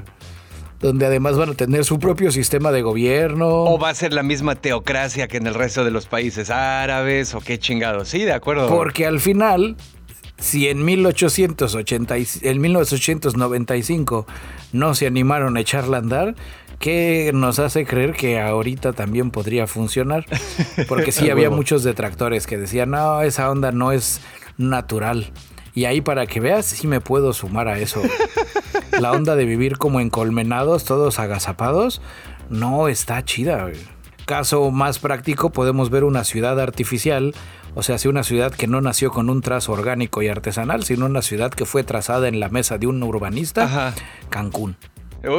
[0.80, 3.48] Donde además van a tener su propio sistema de gobierno.
[3.64, 7.34] O va a ser la misma teocracia que en el resto de los países árabes
[7.34, 8.10] o qué chingados.
[8.10, 8.68] Sí, de acuerdo.
[8.68, 9.78] Porque al final,
[10.44, 14.28] Si en, 1880, en 1895
[14.74, 16.36] no se animaron a echarla a andar,
[16.80, 20.26] ¿qué nos hace creer que ahorita también podría funcionar?
[20.90, 24.20] Porque sí había muchos detractores que decían, no, esa onda no es
[24.58, 25.32] natural.
[25.74, 28.02] Y ahí para que veas, sí me puedo sumar a eso.
[29.00, 32.02] La onda de vivir como encolmenados, todos agazapados,
[32.50, 33.72] no está chida.
[34.26, 37.34] Caso más práctico, podemos ver una ciudad artificial,
[37.76, 41.06] o sea, si una ciudad que no nació con un trazo orgánico y artesanal, sino
[41.06, 43.94] una ciudad que fue trazada en la mesa de un urbanista,
[44.30, 44.78] Cancún.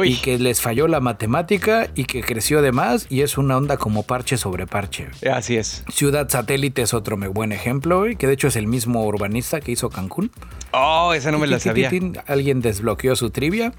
[0.03, 3.77] Y que les falló la matemática y que creció de más y es una onda
[3.77, 5.09] como parche sobre parche.
[5.31, 5.83] Así es.
[5.93, 9.91] Ciudad Satélite es otro buen ejemplo, que de hecho es el mismo urbanista que hizo
[9.91, 10.31] Cancún.
[10.71, 11.91] Oh, esa no me la sabía.
[12.25, 13.73] Alguien desbloqueó su trivia.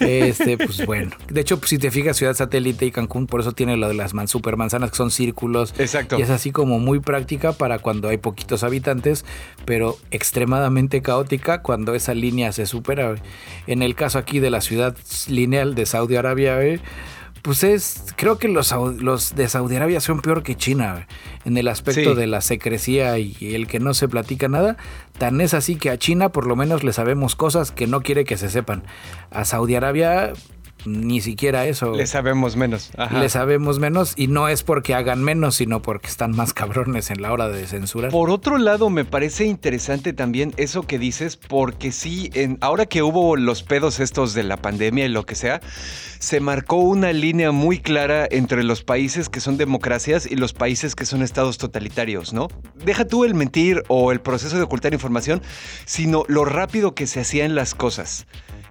[0.00, 1.12] Este, pues bueno.
[1.28, 3.94] De hecho, pues, si te fijas, Ciudad Satélite y Cancún, por eso tiene lo de
[3.94, 5.74] las man, supermanzanas que son círculos.
[5.78, 6.18] Exacto.
[6.18, 9.24] Y es así como muy práctica para cuando hay poquitos habitantes,
[9.64, 13.14] pero extremadamente caótica cuando esa línea se supera.
[13.66, 14.96] En el caso aquí de la ciudad
[15.28, 16.58] lineal de Saudi Arabia,
[17.44, 21.06] pues es, creo que los, los de Saudi Arabia son peor que China
[21.44, 24.78] en el aspecto de la secrecía y el que no se platica nada.
[25.18, 28.24] Tan es así que a China por lo menos le sabemos cosas que no quiere
[28.24, 28.82] que se sepan.
[29.30, 30.32] A Saudi Arabia
[30.84, 31.92] ni siquiera eso.
[31.92, 32.90] Le sabemos menos.
[33.12, 37.22] Le sabemos menos y no es porque hagan menos, sino porque están más cabrones en
[37.22, 38.10] la hora de censurar.
[38.10, 43.02] Por otro lado, me parece interesante también eso que dices, porque sí, en, ahora que
[43.02, 45.60] hubo los pedos estos de la pandemia y lo que sea,
[46.18, 50.94] se marcó una línea muy clara entre los países que son democracias y los países
[50.94, 52.48] que son estados totalitarios, ¿no?
[52.84, 55.42] Deja tú el mentir o el proceso de ocultar información,
[55.84, 58.26] sino lo rápido que se hacían las cosas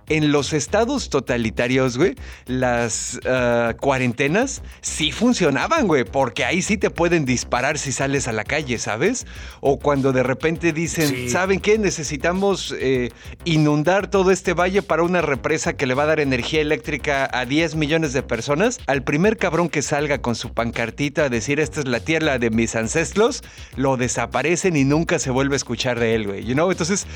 [0.09, 6.89] en los estados totalitarios, güey, las ah, cuarentenas sí funcionaban, güey, porque ahí sí te
[6.89, 9.25] pueden disparar si sales a la calle, ¿sabes?
[9.61, 11.77] O cuando de repente dicen, ¿saben qué?
[11.77, 13.09] Necesitamos eh,
[13.45, 17.45] inundar todo este valle para una represa que le va a dar energía eléctrica a
[17.45, 18.79] 10 millones de personas.
[18.87, 22.49] Al primer cabrón que salga con su pancartita a decir, esta es la tierra de
[22.49, 23.43] mis ancestros,
[23.75, 26.43] lo desaparecen y nunca se vuelve a escuchar de él, güey.
[26.45, 26.71] You know?
[26.71, 27.07] Entonces,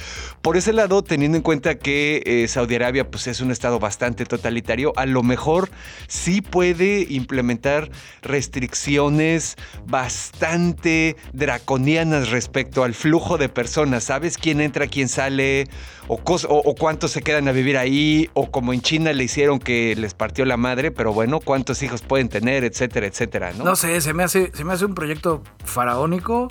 [0.41, 4.25] por ese lado, teniendo en cuenta que eh, Saudi Arabia pues es un estado bastante
[4.25, 5.69] totalitario, a lo mejor
[6.07, 7.89] sí puede implementar
[8.21, 14.05] restricciones bastante draconianas respecto al flujo de personas.
[14.05, 15.65] ¿Sabes quién entra, quién sale?
[16.07, 19.93] O, o, cuántos se quedan a vivir ahí, o como en China le hicieron que
[19.97, 23.65] les partió la madre, pero bueno, cuántos hijos pueden tener, etcétera, etcétera, ¿no?
[23.65, 26.47] No sé, se me hace, se me hace un proyecto faraónico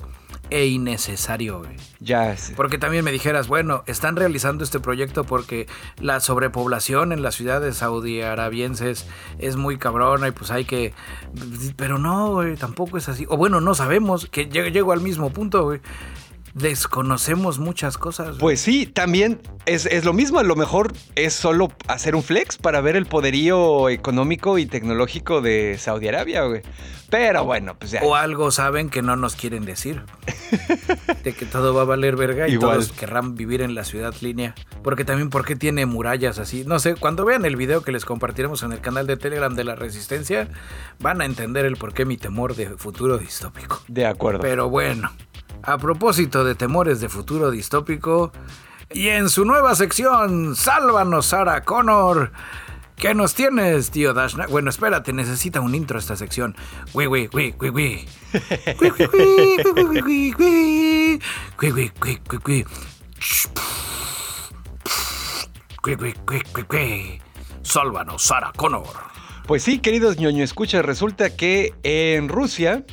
[0.50, 1.76] e innecesario, güey.
[2.00, 2.36] Ya.
[2.56, 5.66] Porque también me dijeras, bueno, están realizando este proyecto porque
[5.98, 9.06] la sobrepoblación en las ciudades saudiarabienses
[9.38, 10.92] es muy cabrona y pues hay que.
[11.76, 13.26] Pero no, güey, tampoco es así.
[13.28, 15.80] O bueno, no sabemos, que llego al mismo punto, güey
[16.56, 18.38] desconocemos muchas cosas.
[18.38, 20.38] Pues sí, también es, lo mismo.
[20.38, 25.42] A lo mejor es solo hacer un flex para ver el poderío económico y tecnológico
[25.42, 26.62] de Saudi Arabia, güey.
[27.10, 28.02] Pero bueno, pues ya.
[28.02, 30.02] O algo saben que no nos quieren decir.
[31.24, 34.54] de que todo va a valer verga y todos querrán vivir en la ciudad línea.
[34.82, 36.64] Porque también, ¿por qué tiene murallas así?
[36.64, 39.64] No sé, cuando vean el video que les compartiremos en el canal de Telegram de
[39.64, 40.48] la Resistencia,
[41.00, 43.82] van a entender el por qué mi temor de futuro distópico.
[43.88, 44.40] De acuerdo.
[44.40, 45.12] Pero bueno
[45.62, 48.32] a propósito de temores de futuro distópico.
[48.90, 52.32] Y en su nueva sección, Sálvanos Sara Connor.
[52.96, 54.46] ¿Qué nos tienes, tío Dashna?
[54.46, 56.56] Bueno, espérate, necesita un intro esta sección.
[56.94, 58.08] Güey, güey, güey, güey, güey.
[67.62, 68.86] Sálvanos, Sara Connor.
[69.46, 72.84] Pues sí, queridos ñoño escucha, resulta que en Rusia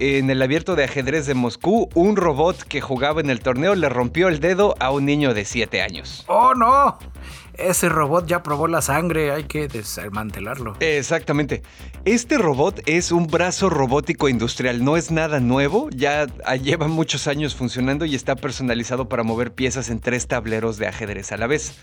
[0.00, 3.88] en el abierto de ajedrez de Moscú, un robot que jugaba en el torneo le
[3.88, 6.24] rompió el dedo a un niño de 7 años.
[6.26, 6.98] ¡Oh, no!
[7.54, 10.76] Ese robot ya probó la sangre, hay que desmantelarlo.
[10.80, 11.62] Exactamente.
[12.04, 16.26] Este robot es un brazo robótico industrial, no es nada nuevo, ya
[16.56, 21.30] lleva muchos años funcionando y está personalizado para mover piezas en tres tableros de ajedrez
[21.30, 21.78] a la vez.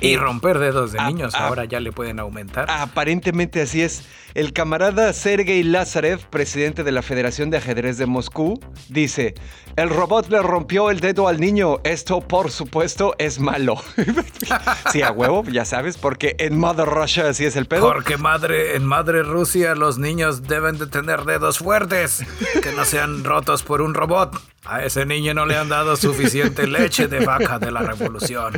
[0.00, 2.66] Y romper dedos de niños, ahora ya le pueden aumentar.
[2.68, 4.04] Aparentemente así es.
[4.34, 9.34] El camarada Sergei Lazarev, presidente de la Federación de Ajedrez de Moscú, dice,
[9.76, 11.78] el robot le rompió el dedo al niño.
[11.84, 13.76] Esto, por supuesto, es malo.
[14.92, 17.86] sí, a huevo, ya sabes, porque en Mother Russia así es el pedo.
[17.92, 22.24] Porque madre, en Madre Rusia los niños deben de tener dedos fuertes,
[22.62, 24.40] que no sean rotos por un robot.
[24.64, 28.54] A ese niño no le han dado suficiente leche de vaca de la revolución.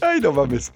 [0.00, 0.72] Ay, no mames.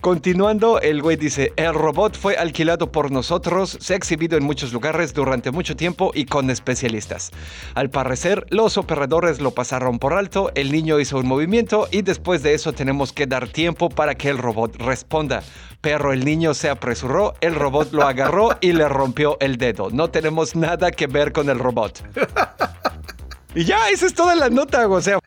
[0.00, 4.72] Continuando, el güey dice, el robot fue alquilado por nosotros, se ha exhibido en muchos
[4.72, 7.32] lugares durante mucho tiempo y con especialistas.
[7.74, 12.42] Al parecer, los operadores lo pasaron por alto, el niño hizo un movimiento y después
[12.42, 15.42] de eso tenemos que dar tiempo para que el robot responda.
[15.80, 19.90] Pero el niño se apresuró, el robot lo agarró y le rompió el dedo.
[19.90, 22.02] No tenemos nada que ver con el robot.
[23.56, 25.18] Y ya, esa es toda la nota, o sea.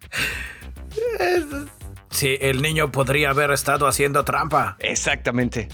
[2.10, 4.78] Sí, el niño podría haber estado haciendo trampa.
[4.80, 5.68] Exactamente.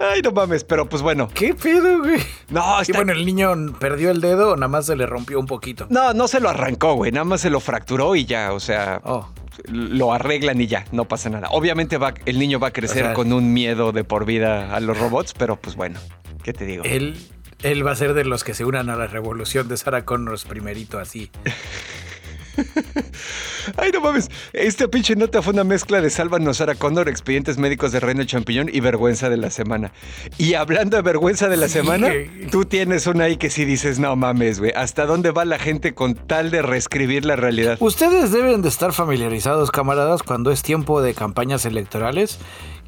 [0.00, 1.28] Ay, no mames, pero pues bueno.
[1.34, 2.20] ¿Qué pedo, güey?
[2.50, 2.98] No, Y está...
[2.98, 5.88] bueno, el niño perdió el dedo o nada más se le rompió un poquito.
[5.90, 7.10] No, no se lo arrancó, güey.
[7.10, 9.28] Nada más se lo fracturó y ya, o sea, Oh,
[9.66, 11.48] lo arreglan y ya, no pasa nada.
[11.50, 14.72] Obviamente va, el niño va a crecer O sea- con un miedo de por vida
[14.76, 15.98] a los robots, pero pues bueno,
[16.44, 16.84] ¿qué te digo?
[16.84, 17.16] él,
[17.64, 20.44] él va a ser de los que se unan a la revolución de Sarah Connors
[20.44, 21.28] primerito así.
[23.76, 24.30] Ay, no mames.
[24.52, 28.68] Esta pinche nota fue una mezcla de Sálvanos Sarah Connor, expedientes médicos de Reino Champiñón
[28.72, 29.92] y vergüenza de la semana.
[30.38, 32.08] Y hablando de vergüenza de la Sí, semana,
[32.50, 34.72] tú tienes una ahí que sí dices, no mames, güey.
[34.74, 37.76] ¿Hasta dónde va la gente con tal de reescribir la realidad?
[37.80, 42.38] Ustedes deben de estar familiarizados, camaradas, cuando es tiempo de campañas electorales,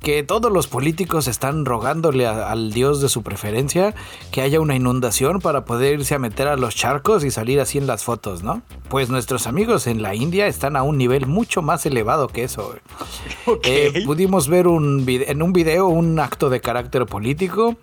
[0.02, 3.94] que todos los políticos están rogándole a- al dios de su preferencia
[4.30, 7.76] que haya una inundación para poder irse a meter a los charcos y salir así
[7.78, 8.62] en las fotos, ¿no?
[8.88, 12.74] Pues nuestros amigos en la India están a un nivel mucho más elevado que eso.
[13.64, 17.76] Eh, pudimos ver un en un video un acto de carácter político.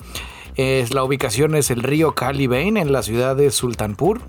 [0.58, 4.22] La ubicación es el río Kalibain en la ciudad de Sultanpur.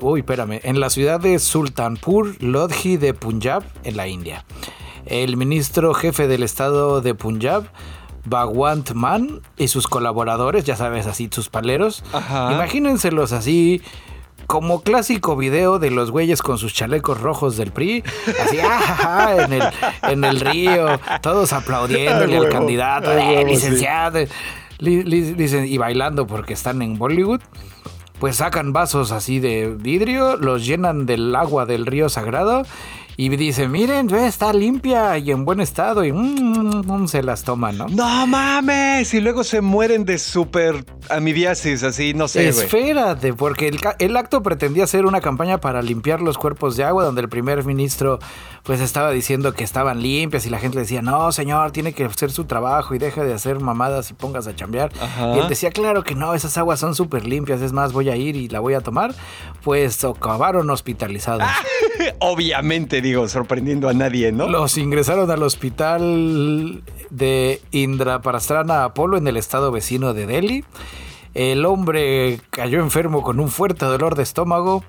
[0.00, 0.60] Uy, espérame.
[0.62, 4.44] En la ciudad de Sultanpur, Lodhi de Punjab, en la India.
[5.06, 7.64] El ministro jefe del estado de Punjab,
[8.24, 12.02] Bhagwant Man, y sus colaboradores, ya sabes, así sus paleros.
[12.12, 12.52] Ajá.
[12.52, 13.82] Imagínenselos así.
[14.46, 18.04] Como clásico video de los güeyes con sus chalecos rojos del PRI,
[18.44, 19.62] así ah, en, el,
[20.02, 23.54] en el río, todos aplaudiéndole al candidato, Ay, eh, huevo, sí.
[23.54, 24.18] licenciado,
[24.80, 27.40] li- li- dicen, y bailando porque están en Bollywood
[28.20, 32.64] pues sacan vasos así de vidrio, los llenan del agua del río sagrado
[33.16, 37.78] y dicen, miren, está limpia y en buen estado y mm, mm, se las toman,
[37.78, 37.86] ¿no?
[37.88, 39.14] No mames.
[39.14, 42.48] Y luego se mueren de super amibiasis, así, no sé.
[42.48, 47.04] Espérate, porque el, el acto pretendía ser una campaña para limpiar los cuerpos de agua,
[47.04, 48.18] donde el primer ministro
[48.64, 52.04] pues estaba diciendo que estaban limpias y la gente le decía, no señor, tiene que
[52.04, 54.90] hacer su trabajo y deje de hacer mamadas y pongas a chambear.
[55.00, 55.36] Ajá.
[55.36, 58.16] Y él decía, claro que no, esas aguas son súper limpias, es más, voy a
[58.16, 59.14] ir y la voy a tomar.
[59.62, 61.46] Pues acabaron hospitalizados.
[62.20, 64.48] Obviamente, digo, sorprendiendo a nadie, ¿no?
[64.48, 70.64] Los ingresaron al hospital de Indraprasthana Apolo en el estado vecino de Delhi.
[71.34, 74.82] El hombre cayó enfermo con un fuerte dolor de estómago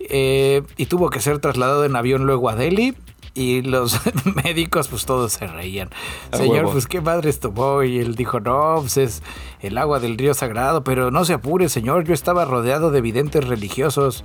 [0.00, 2.94] eh, y tuvo que ser trasladado en avión luego a Delhi.
[3.36, 4.00] Y los
[4.44, 5.90] médicos, pues todos se reían.
[6.32, 6.72] A Señor, huevo.
[6.72, 7.82] pues qué madres tomó.
[7.82, 9.22] Y él dijo, no, pues es
[9.60, 10.82] el agua del río sagrado.
[10.82, 12.04] Pero no se apure, señor.
[12.04, 14.24] Yo estaba rodeado de videntes religiosos.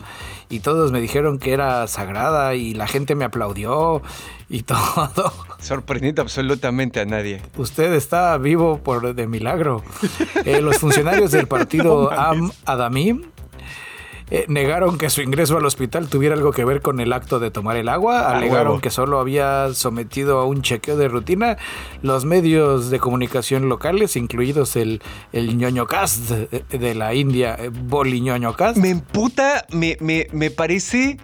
[0.50, 2.56] Y todos me dijeron que era sagrada.
[2.56, 4.02] Y la gente me aplaudió.
[4.50, 5.34] Y todo.
[5.60, 7.42] Sorprendiendo absolutamente a nadie.
[7.58, 9.84] Usted está vivo por de milagro.
[10.46, 13.18] Eh, los funcionarios del partido No Am mames.
[14.32, 17.52] Eh, negaron que su ingreso al hospital tuviera algo que ver con el acto de
[17.52, 18.22] tomar el agua.
[18.22, 18.82] Ah, Alegaron huevo.
[18.82, 21.58] que solo había sometido a un chequeo de rutina.
[22.02, 25.02] Los medios de comunicación locales, incluidos el,
[25.34, 28.78] el ñoño cast de, de la India, eh, Boli ñoño cast.
[28.78, 31.18] Me emputa, me, me, me parece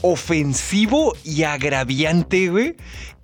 [0.00, 2.76] ofensivo y agraviante, güey.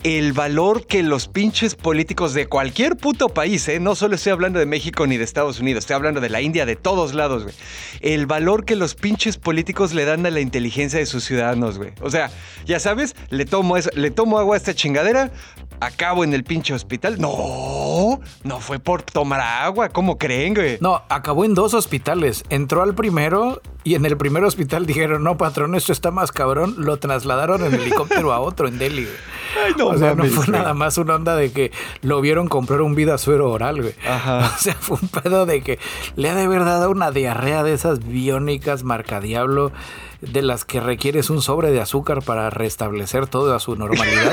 [0.05, 3.81] El valor que los pinches políticos de cualquier puto país, ¿eh?
[3.81, 6.65] No solo estoy hablando de México ni de Estados Unidos, estoy hablando de la India,
[6.67, 7.55] de todos lados, güey.
[8.01, 11.91] El valor que los pinches políticos le dan a la inteligencia de sus ciudadanos, güey.
[12.01, 12.31] O sea,
[12.65, 15.33] ya sabes, le tomo, eso- le tomo agua a esta chingadera,
[15.81, 17.21] acabo en el pinche hospital.
[17.21, 20.79] No, no fue por tomar agua, ¿cómo creen, güey?
[20.81, 22.45] No, acabó en dos hospitales.
[22.51, 26.77] Entró al primero y en el primer hospital dijeron, no, patrón, esto está más cabrón.
[26.79, 29.03] Lo trasladaron en helicóptero a otro en Delhi.
[29.03, 29.17] güey.
[29.57, 31.73] Ay, no o sea, no fue nada más una onda de que
[32.03, 33.95] lo vieron comprar un vida suero oral, güey.
[34.07, 34.53] Ajá.
[34.59, 35.79] O sea, fue un pedo de que
[36.17, 39.73] le ha de haber dado una diarrea de esas biónicas marca diablo
[40.21, 44.33] de las que requieres un sobre de azúcar para restablecer todo a su normalidad.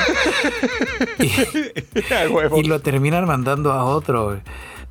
[1.19, 4.25] y, y lo terminan mandando a otro.
[4.25, 4.39] güey.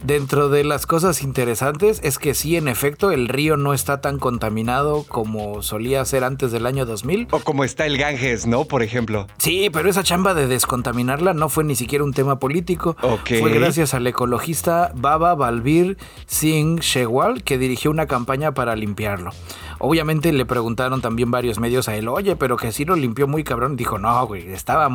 [0.05, 4.19] Dentro de las cosas interesantes es que sí, en efecto, el río no está tan
[4.19, 7.29] contaminado como solía ser antes del año 2000.
[7.31, 8.67] O como está el Ganges, ¿no?
[8.67, 9.27] Por ejemplo.
[9.39, 12.99] Sí, pero esa chamba de descontaminarla no fue ni siquiera un tema político.
[13.01, 13.31] Ok.
[13.41, 15.97] Fue gracias al ecologista Baba Balbir
[16.27, 19.31] Singh Shewal que dirigió una campaña para limpiarlo.
[19.79, 23.45] Obviamente le preguntaron también varios medios a él, oye, pero que sí lo limpió muy
[23.45, 23.77] cabrón.
[23.77, 24.89] Dijo, no, güey, estaba,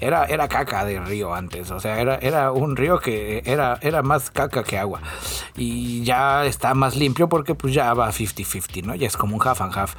[0.00, 1.70] era, era caca de río antes.
[1.70, 5.00] O sea, era, era un río que era, era más caca que agua.
[5.56, 8.94] Y ya está más limpio porque pues ya va 50-50, ¿no?
[8.94, 9.94] Ya es como un half and half.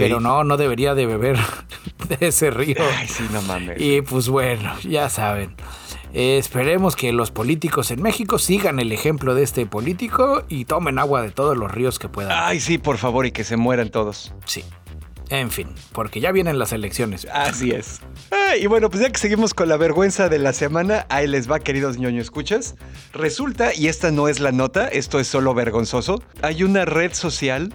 [0.00, 1.38] Pero no, no debería de beber
[2.08, 2.76] de ese río.
[2.98, 3.80] Ay, sí, no mames.
[3.80, 5.54] Y pues bueno, ya saben.
[6.18, 10.98] Eh, esperemos que los políticos en México sigan el ejemplo de este político y tomen
[10.98, 12.32] agua de todos los ríos que puedan.
[12.34, 14.32] Ay, sí, por favor, y que se mueran todos.
[14.46, 14.64] Sí.
[15.28, 17.26] En fin, porque ya vienen las elecciones.
[17.30, 18.00] Así es.
[18.58, 21.58] Y bueno, pues ya que seguimos con la vergüenza de la semana, ahí les va,
[21.58, 22.76] queridos ñoño escuchas.
[23.12, 27.74] Resulta, y esta no es la nota, esto es solo vergonzoso, hay una red social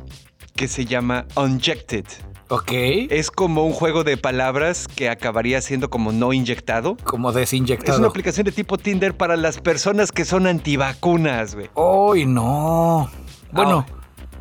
[0.55, 2.05] que se llama Unjected.
[2.51, 2.71] Ok.
[3.09, 6.97] Es como un juego de palabras que acabaría siendo como no inyectado.
[7.03, 8.05] Como Es una desinyectado.
[8.05, 11.69] aplicación de tipo Tinder para las personas que son antivacunas, güey.
[11.75, 13.09] ¡Ay, no!
[13.53, 13.93] Bueno, Ah.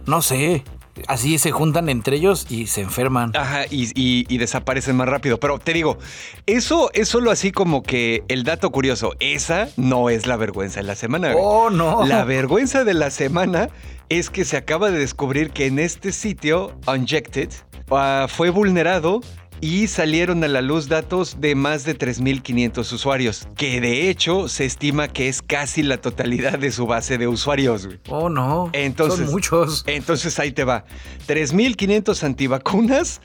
[0.07, 0.65] no sé.
[1.09, 3.32] Así se juntan entre ellos y se enferman.
[3.36, 5.38] Ajá, y, y- y desaparecen más rápido.
[5.40, 5.98] Pero te digo,
[6.46, 9.14] eso es solo así como que el dato curioso.
[9.20, 11.32] Esa no es la vergüenza de la semana.
[11.36, 12.05] ¡Oh, no!
[12.07, 13.68] La vergüenza de la semana
[14.09, 17.51] es que se acaba de descubrir que en este sitio, Unjected,
[17.90, 19.20] ah, fue vulnerado
[19.61, 24.65] y salieron a la luz datos de más de 3.500 usuarios, que de hecho se
[24.65, 27.87] estima que es casi la totalidad de su base de usuarios.
[27.87, 27.99] güey.
[28.09, 28.71] ¡Oh, no!
[28.73, 29.85] Entonces- Son muchos.
[29.87, 30.85] Entonces ahí te va.
[31.27, 33.21] 3.500 antivacunas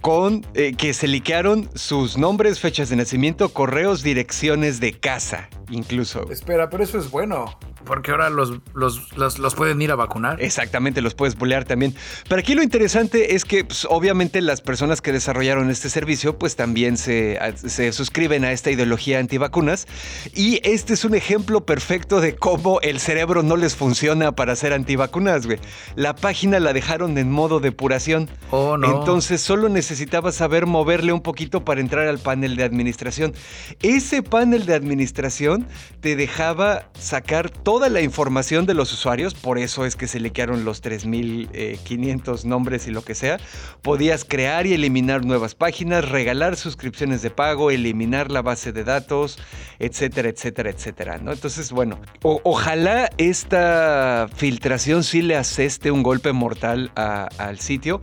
[0.00, 6.30] con eh, que se liquearon sus nombres, fechas de nacimiento, correos, direcciones de casa, incluso.
[6.30, 7.58] Espera, pero eso es bueno.
[7.84, 10.42] Porque ahora los, los, los, los pueden ir a vacunar.
[10.42, 11.94] Exactamente, los puedes bulear también.
[12.28, 16.56] Pero aquí lo interesante es que pues, obviamente las personas que desarrollaron este servicio pues
[16.56, 19.86] también se, se suscriben a esta ideología antivacunas
[20.34, 24.72] y este es un ejemplo perfecto de cómo el cerebro no les funciona para ser
[24.72, 25.58] antivacunas, güey.
[25.94, 28.28] La página la dejaron en modo depuración.
[28.50, 28.98] Oh, no.
[29.00, 33.34] Entonces solo necesitabas saber moverle un poquito para entrar al panel de administración.
[33.82, 35.66] Ese panel de administración
[36.00, 40.30] te dejaba sacar toda la información de los usuarios, por eso es que se le
[40.30, 43.40] quedaron los 3.500 nombres y lo que sea.
[43.82, 49.40] Podías crear y eliminar nuevas páginas, regalar suscripciones de pago, eliminar la base de datos,
[49.80, 51.18] etcétera, etcétera, etcétera.
[51.18, 51.32] ¿no?
[51.32, 58.02] Entonces, bueno, ojalá esta filtración sí le aseste un golpe mortal al sitio,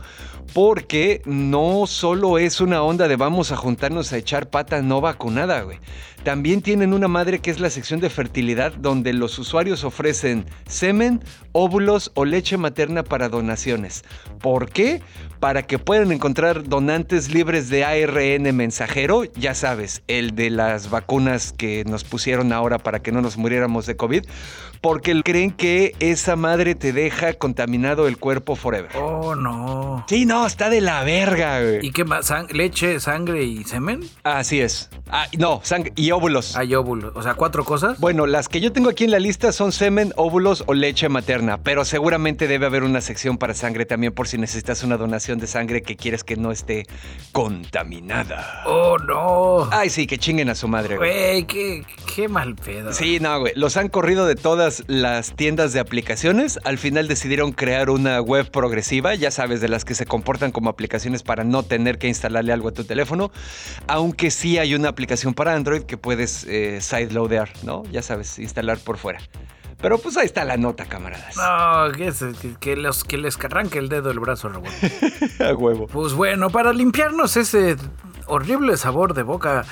[0.52, 5.62] porque no solo es una onda de vamos a juntarnos a echar pata no vacunada,
[5.62, 5.78] güey.
[6.24, 11.20] También tienen una madre que es la sección de fertilidad donde los usuarios ofrecen semen,
[11.50, 14.04] óvulos o leche materna para donaciones.
[14.40, 15.02] ¿Por qué?
[15.40, 21.52] Para que puedan encontrar donantes libres de ARN mensajero, ya sabes, el de las vacunas
[21.52, 24.24] que nos pusieron ahora para que no nos muriéramos de COVID,
[24.82, 28.90] porque creen que esa madre te deja contaminado el cuerpo forever.
[28.96, 30.04] Oh, no.
[30.08, 31.86] Sí, no, está de la verga, güey.
[31.86, 32.30] ¿Y qué más?
[32.30, 34.00] ¿Sang- ¿Leche, sangre y semen?
[34.24, 34.90] Así es.
[35.08, 36.56] Ah, no, sangre y óvulos.
[36.56, 37.12] Hay óvulos.
[37.14, 38.00] O sea, cuatro cosas.
[38.00, 41.58] Bueno, las que yo tengo aquí en la lista son semen, óvulos o leche materna,
[41.62, 45.46] pero seguramente debe haber una sección para sangre también por si necesitas una donación de
[45.46, 46.86] sangre que quieres que no esté
[47.32, 48.62] contaminada.
[48.66, 49.68] Oh, no.
[49.70, 51.10] Ay, sí, que chinguen a su madre, güey.
[51.10, 52.92] Güey, qué, qué mal pedo.
[52.92, 53.52] Sí, no, güey.
[53.54, 56.58] Los han corrido de todas las tiendas de aplicaciones.
[56.64, 60.70] Al final decidieron crear una web progresiva, ya sabes, de las que se comportan como
[60.70, 63.30] aplicaciones para no tener que instalarle algo a tu teléfono.
[63.86, 67.82] Aunque sí hay una aplicación para Android que puedes eh, sideloadear, ¿no?
[67.92, 69.20] Ya sabes, instalar por fuera.
[69.80, 71.36] Pero pues ahí está la nota, camaradas.
[71.36, 74.68] No, que, que- que los, que les arranque el dedo del brazo, Raúl.
[75.40, 75.88] A huevo.
[75.88, 77.76] Pues bueno, para limpiarnos ese
[78.26, 79.64] horrible sabor de boca,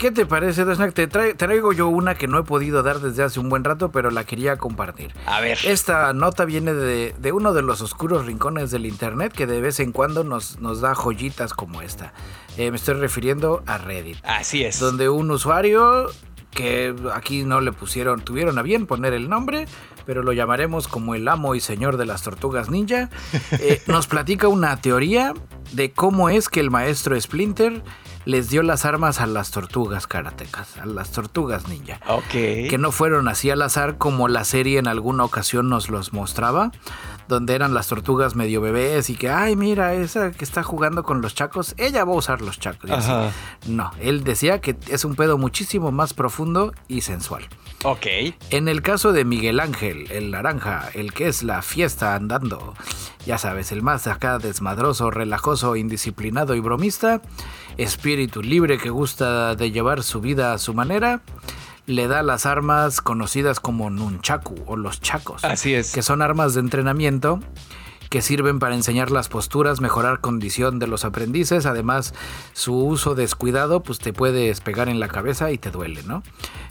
[0.00, 0.94] ¿qué te parece, Dashnak?
[0.94, 3.92] Te tra- traigo yo una que no he podido dar desde hace un buen rato,
[3.92, 5.14] pero la quería compartir.
[5.26, 5.58] A ver.
[5.64, 9.78] Esta nota viene de, de uno de los oscuros rincones del internet que de vez
[9.78, 12.14] en cuando nos, nos da joyitas como esta.
[12.56, 14.16] Eh, me estoy refiriendo a Reddit.
[14.24, 14.80] Así es.
[14.80, 16.06] donde un usuario
[16.50, 19.66] que aquí no le pusieron, tuvieron a bien poner el nombre,
[20.06, 23.08] pero lo llamaremos como el amo y señor de las tortugas ninja,
[23.52, 25.32] eh, nos platica una teoría
[25.72, 27.82] de cómo es que el maestro Splinter
[28.24, 32.00] les dio las armas a las tortugas karatecas, a las tortugas ninja.
[32.08, 32.30] Ok.
[32.30, 36.70] Que no fueron así al azar como la serie en alguna ocasión nos los mostraba,
[37.28, 41.22] donde eran las tortugas medio bebés y que, ay, mira, esa que está jugando con
[41.22, 42.90] los chacos, ella va a usar los chacos.
[42.90, 43.10] y así.
[43.10, 43.30] Ajá.
[43.66, 47.48] No, él decía que es un pedo muchísimo más profundo y sensual.
[47.84, 48.06] Ok.
[48.50, 52.74] En el caso de Miguel Ángel, el naranja, el que es la fiesta andando,
[53.24, 57.22] ya sabes, el más acá desmadroso, relajoso, indisciplinado y bromista,
[57.82, 61.22] espíritu libre que gusta de llevar su vida a su manera,
[61.86, 65.92] le da las armas conocidas como nunchaku o los chacos, Así es.
[65.92, 67.40] que son armas de entrenamiento
[68.10, 71.64] que sirven para enseñar las posturas, mejorar condición de los aprendices.
[71.64, 72.12] Además,
[72.52, 76.24] su uso descuidado pues te puede pegar en la cabeza y te duele, ¿no?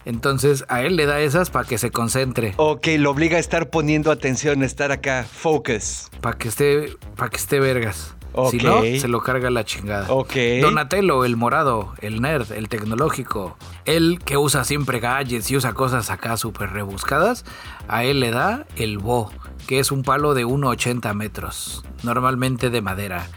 [0.04, 2.54] Entonces a él le da esas para que se concentre.
[2.58, 6.10] Ok, lo obliga a estar poniendo atención, a estar acá, focus.
[6.20, 8.16] Para que esté, para que esté vergas.
[8.50, 10.12] Si no, se lo carga la chingada.
[10.12, 10.34] Ok.
[10.62, 13.58] Donatello, el morado, el nerd, el tecnológico.
[13.86, 17.46] Él que usa siempre gadgets y usa cosas acá súper rebuscadas,
[17.88, 19.32] a él le da el bo,
[19.68, 23.28] que es un palo de 1,80 metros, normalmente de madera.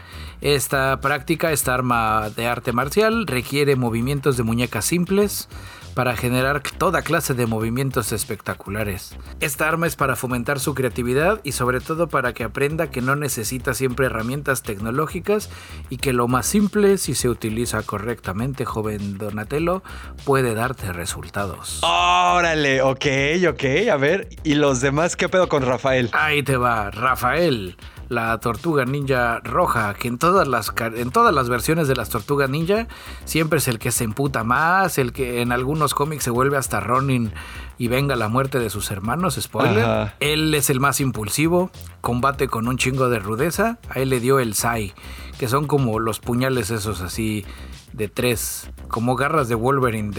[0.41, 5.47] Esta práctica, esta arma de arte marcial, requiere movimientos de muñecas simples,
[5.93, 9.15] para generar toda clase de movimientos espectaculares.
[9.39, 13.15] Esta arma es para fomentar su creatividad y sobre todo para que aprenda que no
[13.15, 15.49] necesita siempre herramientas tecnológicas
[15.89, 19.83] y que lo más simple, si se utiliza correctamente, joven Donatello,
[20.25, 21.81] puede darte resultados.
[21.83, 23.05] Órale, ok,
[23.49, 26.09] ok, a ver, ¿y los demás qué pedo con Rafael?
[26.13, 27.77] Ahí te va, Rafael
[28.13, 32.49] la tortuga ninja roja, que en todas las en todas las versiones de las tortugas
[32.49, 32.87] ninja
[33.25, 36.79] siempre es el que se emputa más, el que en algunos cómics se vuelve hasta
[36.79, 37.33] Ronin
[37.77, 40.13] y venga la muerte de sus hermanos, spoiler.
[40.19, 44.39] Él es el más impulsivo, combate con un chingo de rudeza, a él le dio
[44.39, 44.93] el Sai,
[45.37, 47.45] que son como los puñales esos así
[47.91, 50.11] de tres, como garras de Wolverine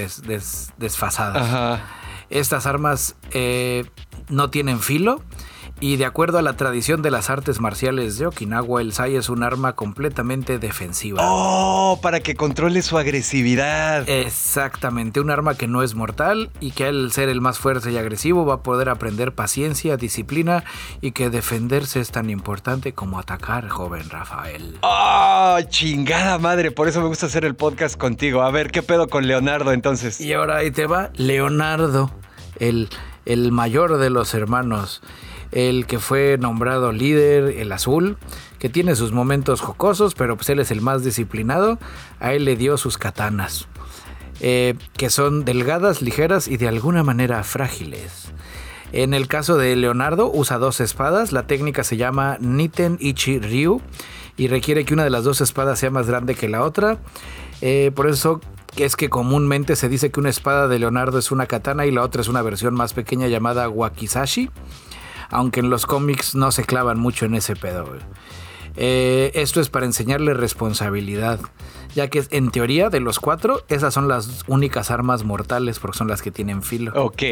[0.76, 1.80] desfasadas.
[2.30, 3.84] Estas armas eh,
[4.28, 5.22] no tienen filo
[5.80, 9.28] y de acuerdo a la tradición de las artes marciales de Okinawa, el Sai es
[9.28, 11.20] un arma completamente defensiva.
[11.22, 11.98] ¡Oh!
[12.00, 14.08] Para que controle su agresividad.
[14.08, 17.98] Exactamente, un arma que no es mortal y que al ser el más fuerte y
[17.98, 20.64] agresivo va a poder aprender paciencia, disciplina
[21.00, 24.78] y que defenderse es tan importante como atacar, joven Rafael.
[24.82, 25.58] ¡Oh!
[25.68, 28.42] Chingada madre, por eso me gusta hacer el podcast contigo.
[28.42, 30.20] A ver, ¿qué pedo con Leonardo entonces?
[30.20, 32.10] Y ahora ahí te va Leonardo,
[32.60, 32.88] el,
[33.26, 35.02] el mayor de los hermanos
[35.54, 38.18] el que fue nombrado líder, el azul,
[38.58, 41.78] que tiene sus momentos jocosos, pero pues él es el más disciplinado,
[42.18, 43.68] a él le dio sus katanas,
[44.40, 48.32] eh, que son delgadas, ligeras y de alguna manera frágiles.
[48.92, 53.80] En el caso de Leonardo usa dos espadas, la técnica se llama Niten Ichi Ryu
[54.36, 56.98] y requiere que una de las dos espadas sea más grande que la otra.
[57.60, 58.40] Eh, por eso
[58.76, 62.02] es que comúnmente se dice que una espada de Leonardo es una katana y la
[62.02, 64.50] otra es una versión más pequeña llamada wakizashi
[65.34, 67.86] aunque en los cómics no se clavan mucho en ese pedo.
[68.76, 71.38] Eh, esto es para enseñarle responsabilidad,
[71.94, 76.08] ya que en teoría de los cuatro, esas son las únicas armas mortales porque son
[76.08, 76.92] las que tienen filo.
[76.96, 77.22] Ok,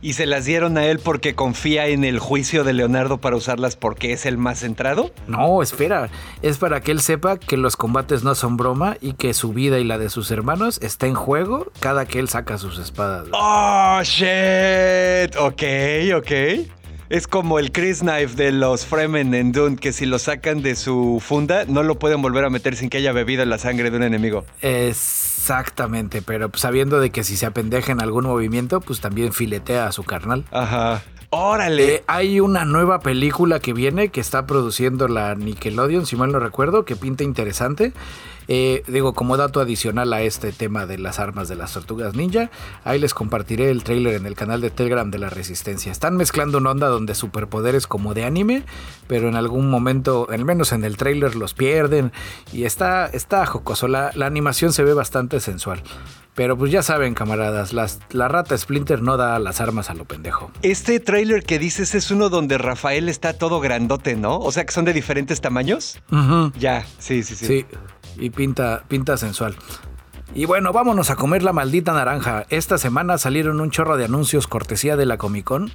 [0.00, 3.76] ¿y se las dieron a él porque confía en el juicio de Leonardo para usarlas
[3.76, 5.10] porque es el más centrado?
[5.26, 6.08] No, espera,
[6.40, 9.78] es para que él sepa que los combates no son broma y que su vida
[9.78, 13.28] y la de sus hermanos está en juego cada que él saca sus espadas.
[13.32, 15.62] Oh, shit, ok,
[16.16, 16.70] ok.
[17.10, 20.74] Es como el Chris Knife de los Fremen en Dune, que si lo sacan de
[20.74, 23.96] su funda, no lo pueden volver a meter sin que haya bebido la sangre de
[23.98, 24.46] un enemigo.
[24.62, 29.92] Exactamente, pero sabiendo de que si se apendeja en algún movimiento, pues también filetea a
[29.92, 30.44] su carnal.
[30.50, 31.02] Ajá.
[31.28, 31.96] Órale.
[31.96, 36.38] Eh, hay una nueva película que viene que está produciendo la Nickelodeon, si mal no
[36.38, 37.92] recuerdo, que pinta interesante.
[38.48, 42.50] Eh, digo, como dato adicional a este tema de las armas de las tortugas ninja,
[42.84, 45.92] ahí les compartiré el trailer en el canal de Telegram de la Resistencia.
[45.92, 48.64] Están mezclando una onda donde superpoderes como de anime,
[49.06, 52.12] pero en algún momento, al menos en el trailer, los pierden
[52.52, 53.88] y está, está jocoso.
[53.88, 55.82] La, la animación se ve bastante sensual.
[56.34, 60.50] Pero pues ya saben, camaradas, la rata Splinter no da las armas a lo pendejo.
[60.62, 64.38] Este trailer que dices es uno donde Rafael está todo grandote, ¿no?
[64.40, 66.02] O sea que son de diferentes tamaños.
[66.58, 67.46] Ya, sí, sí, sí.
[67.46, 67.66] Sí
[68.16, 69.56] y pinta, pinta sensual.
[70.34, 72.44] Y bueno, vámonos a comer la maldita naranja.
[72.48, 75.72] Esta semana salieron un chorro de anuncios cortesía de la Comic Con.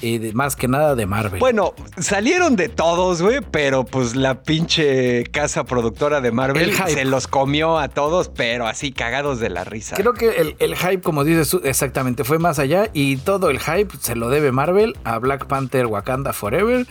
[0.00, 1.40] Y más que nada de Marvel.
[1.40, 7.26] Bueno, salieron de todos, güey, pero pues la pinche casa productora de Marvel se los
[7.26, 9.96] comió a todos, pero así cagados de la risa.
[9.96, 13.58] Creo que el, el, hype, como dices tú, exactamente, fue más allá y todo el
[13.58, 16.86] hype se lo debe Marvel a Black Panther Wakanda Forever,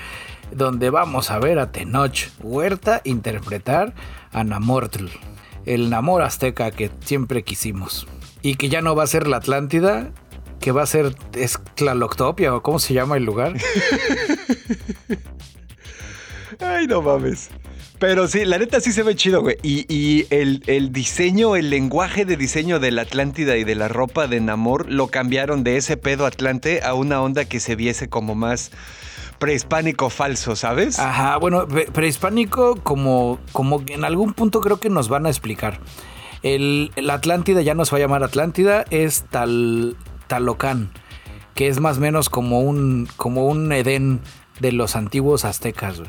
[0.52, 3.94] donde vamos a ver a Tenoch Huerta interpretar
[4.32, 5.06] a Namortl,
[5.66, 8.08] el Namor azteca que siempre quisimos.
[8.42, 10.12] Y que ya no va a ser la Atlántida,
[10.60, 13.54] que va a ser es Tlaloctopia o cómo se llama el lugar.
[16.60, 17.50] Ay, no mames.
[18.00, 19.58] Pero sí, la neta sí se ve chido, güey.
[19.62, 24.28] Y, el, el, diseño, el lenguaje de diseño de la Atlántida y de la ropa
[24.28, 28.36] de Namor lo cambiaron de ese pedo Atlante a una onda que se viese como
[28.36, 28.72] más
[29.40, 31.00] prehispánico falso, ¿sabes?
[31.00, 35.80] Ajá, bueno, prehispánico como, como en algún punto creo que nos van a explicar.
[36.44, 40.92] El, Atlántida ya no se va a llamar Atlántida, es Tal, Talocán
[41.60, 44.22] que es más o menos como un, como un Edén
[44.60, 46.02] de los antiguos aztecas.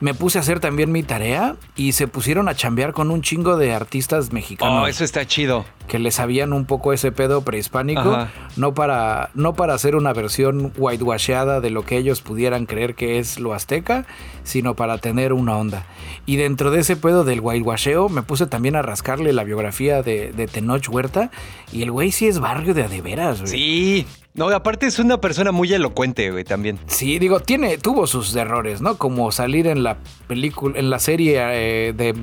[0.00, 3.56] Me puse a hacer también mi tarea y se pusieron a chambear con un chingo
[3.56, 4.84] de artistas mexicanos.
[4.84, 5.64] Oh, eso está chido.
[5.88, 8.26] Que le sabían un poco ese pedo prehispánico,
[8.56, 13.18] no para, no para hacer una versión whitewasheada de lo que ellos pudieran creer que
[13.18, 14.04] es lo azteca,
[14.42, 15.86] sino para tener una onda.
[16.26, 20.32] Y dentro de ese pedo del whitewasheo me puse también a rascarle la biografía de,
[20.32, 21.30] de Tenoch Huerta
[21.72, 23.52] y el güey sí es barrio de adeveras, güey.
[23.52, 24.06] Sí,
[24.36, 26.78] no, aparte es una persona muy elocuente, güey, también.
[26.86, 28.96] Sí, digo, tiene, tuvo sus errores, ¿no?
[28.98, 29.96] Como salir en la
[30.28, 32.14] película, en la serie eh, de,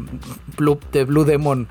[0.57, 1.67] Blue, de Blue Demon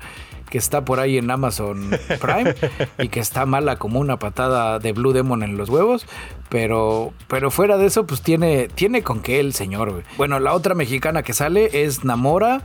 [0.53, 1.89] que está por ahí en Amazon
[2.21, 2.53] Prime
[2.99, 6.05] y que está mala como una patada de Blue Demon en los huevos,
[6.49, 9.89] pero, pero fuera de eso, pues tiene, tiene con qué el señor.
[9.89, 10.03] Güey.
[10.15, 12.61] Bueno, la otra mexicana que sale es Namora,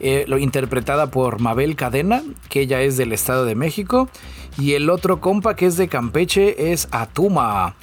[0.00, 4.08] eh, lo, interpretada por Mabel Cadena, que ella es del Estado de México,
[4.58, 7.76] y el otro compa que es de Campeche es Atuma.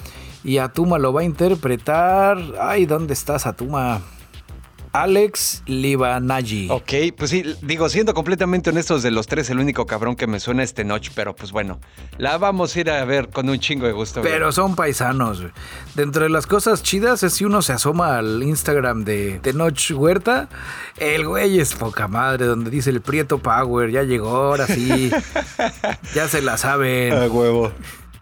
[0.44, 2.38] Y Atuma lo va a interpretar.
[2.60, 4.02] Ay, ¿dónde estás, Atuma?
[5.02, 6.68] Alex Libanagi.
[6.70, 10.40] Ok, pues sí, digo, siendo completamente honestos de los tres, el único cabrón que me
[10.40, 11.80] suena es Tenoch, pero pues bueno,
[12.16, 14.22] la vamos a ir a ver con un chingo de gusto.
[14.22, 15.42] Pero son paisanos.
[15.94, 20.48] Dentro de las cosas chidas es si uno se asoma al Instagram de Tenoch Huerta,
[20.96, 25.10] el güey es poca madre, donde dice el Prieto Power, ya llegó, ahora sí,
[26.14, 27.12] ya se la saben.
[27.12, 27.70] A huevo.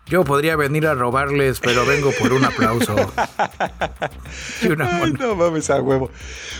[0.07, 2.94] Yo podría venir a robarles, pero vengo por un aplauso.
[4.62, 6.11] y una no mames a huevo.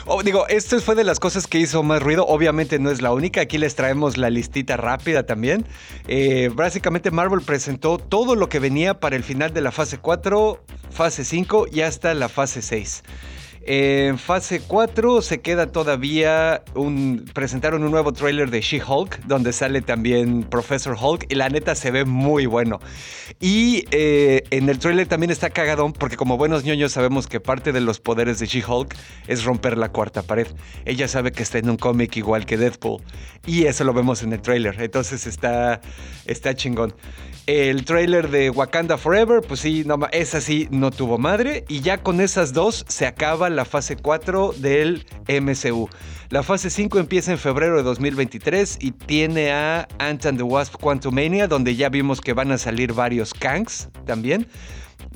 [0.07, 2.24] Oh, digo, esto fue de las cosas que hizo más ruido.
[2.26, 3.42] Obviamente no es la única.
[3.42, 5.66] Aquí les traemos la listita rápida también.
[6.09, 10.64] Eh, básicamente Marvel presentó todo lo que venía para el final de la fase 4,
[10.90, 13.03] fase 5 y hasta la fase 6.
[13.67, 17.25] En fase 4 se queda todavía un.
[17.33, 21.91] Presentaron un nuevo trailer de She-Hulk, donde sale también Professor Hulk, y la neta se
[21.91, 22.79] ve muy bueno.
[23.41, 27.73] Y eh, en el trailer también está cagadón, porque como buenos ñoños sabemos que parte
[27.73, 28.95] de los poderes de She-Hulk
[29.29, 30.47] es romper la cuarta pared.
[30.85, 33.03] Ella sabe que está en un cómic igual que Deadpool,
[33.47, 34.79] y eso lo vemos en el trailer.
[34.79, 35.81] Entonces está,
[36.55, 36.95] chingón.
[37.47, 41.65] El trailer de Wakanda Forever, pues sí, no, esa sí no tuvo madre.
[41.69, 45.89] Y ya con esas dos se acaba la fase 4 del MCU.
[46.31, 50.77] La fase 5 empieza en febrero de 2023 y tiene a Ant and the Wasp
[50.77, 54.47] Quantumania, donde ya vimos que van a salir varios Kangs también.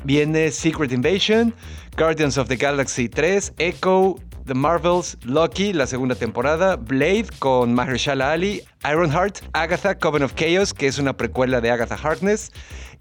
[0.04, 1.54] Viene Secret Invasion,
[1.96, 4.16] Guardians of the Galaxy 3, Echo,
[4.48, 10.72] The Marvels, Loki, la segunda temporada, Blade con Mahershala Ali, Ironheart, Agatha, Coven of Chaos,
[10.72, 12.50] que es una precuela de Agatha Harkness,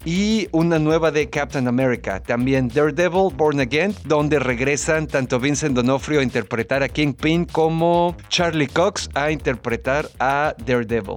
[0.04, 2.20] y una nueva de Captain America.
[2.20, 8.68] También Daredevil, Born Again, donde regresan tanto Vincent D'Onofrio a interpretar a Kingpin como Charlie
[8.68, 11.16] Cox a interpretar a Daredevil.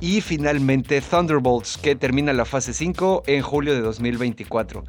[0.00, 4.84] Y finalmente Thunderbolts, que termina la fase 5 en julio de 2024.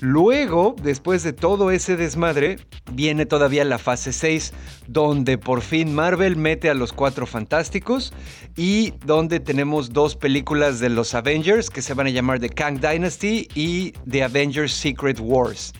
[0.00, 2.58] Luego, después de todo ese desmadre,
[2.92, 4.52] viene todavía la fase 6,
[4.86, 8.12] donde por fin Marvel mete a los cuatro fantásticos
[8.56, 12.80] y donde tenemos dos películas de los Avengers que se van a llamar The Kang
[12.80, 15.72] Dynasty y The Avengers Secret Wars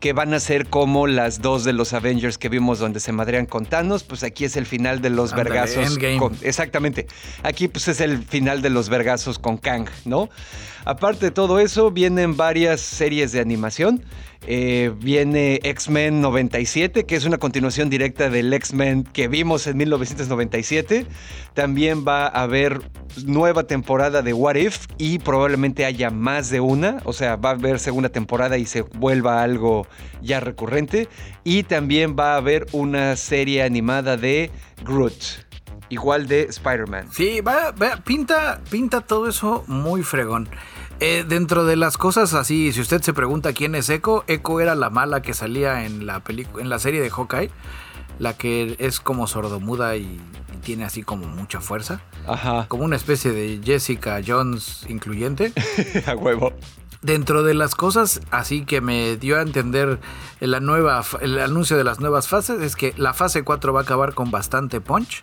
[0.00, 3.46] que van a ser como las dos de los Avengers que vimos donde se madrean
[3.46, 5.98] con Thanos, pues aquí es el final de los vergazos.
[6.42, 7.06] exactamente.
[7.42, 10.28] Aquí pues es el final de los vergazos con Kang, ¿no?
[10.84, 14.04] Aparte de todo eso, vienen varias series de animación.
[14.46, 21.06] Eh, viene X-Men 97, que es una continuación directa del X-Men que vimos en 1997.
[21.54, 22.80] También va a haber
[23.26, 26.98] nueva temporada de What If y probablemente haya más de una.
[27.04, 29.86] O sea, va a haber segunda temporada y se vuelva algo
[30.22, 31.08] ya recurrente.
[31.44, 34.50] Y también va a haber una serie animada de
[34.84, 35.48] Groot
[35.90, 37.08] igual de Spider-Man.
[37.12, 37.74] Sí, va,
[38.04, 40.48] pinta, pinta todo eso muy fregón.
[41.00, 44.74] Eh, dentro de las cosas así, si usted se pregunta quién es Echo, Echo era
[44.74, 47.50] la mala que salía en la, en la serie de Hawkeye,
[48.18, 50.20] la que es como sordomuda y,
[50.52, 52.00] y tiene así como mucha fuerza.
[52.26, 52.66] Ajá.
[52.66, 55.52] Como una especie de Jessica Jones incluyente.
[56.06, 56.52] A huevo.
[57.00, 60.00] Dentro de las cosas así que me dio a entender
[60.40, 63.82] la nueva, el anuncio de las nuevas fases es que la fase 4 va a
[63.84, 65.22] acabar con bastante punch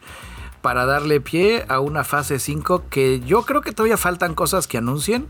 [0.65, 4.79] para darle pie a una fase 5 que yo creo que todavía faltan cosas que
[4.79, 5.27] anuncien,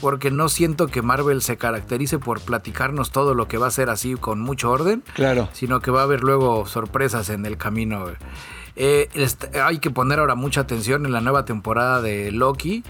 [0.00, 3.90] porque no siento que Marvel se caracterice por platicarnos todo lo que va a ser
[3.90, 5.48] así con mucho orden, claro.
[5.52, 8.04] sino que va a haber luego sorpresas en el camino.
[8.76, 9.08] Eh,
[9.60, 12.84] hay que poner ahora mucha atención en la nueva temporada de Loki,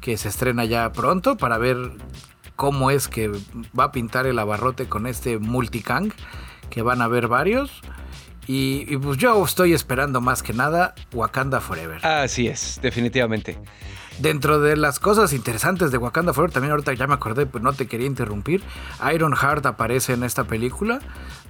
[0.00, 1.92] que se estrena ya pronto, para ver
[2.56, 3.30] cómo es que
[3.78, 6.12] va a pintar el abarrote con este multicang,
[6.70, 7.82] que van a haber varios.
[8.46, 12.04] Y, y, pues yo estoy esperando más que nada Wakanda Forever.
[12.06, 13.58] Así es, definitivamente.
[14.18, 17.72] Dentro de las cosas interesantes de Wakanda Forever, también ahorita ya me acordé, pues no
[17.72, 18.62] te quería interrumpir.
[19.12, 21.00] Iron Heart aparece en esta película,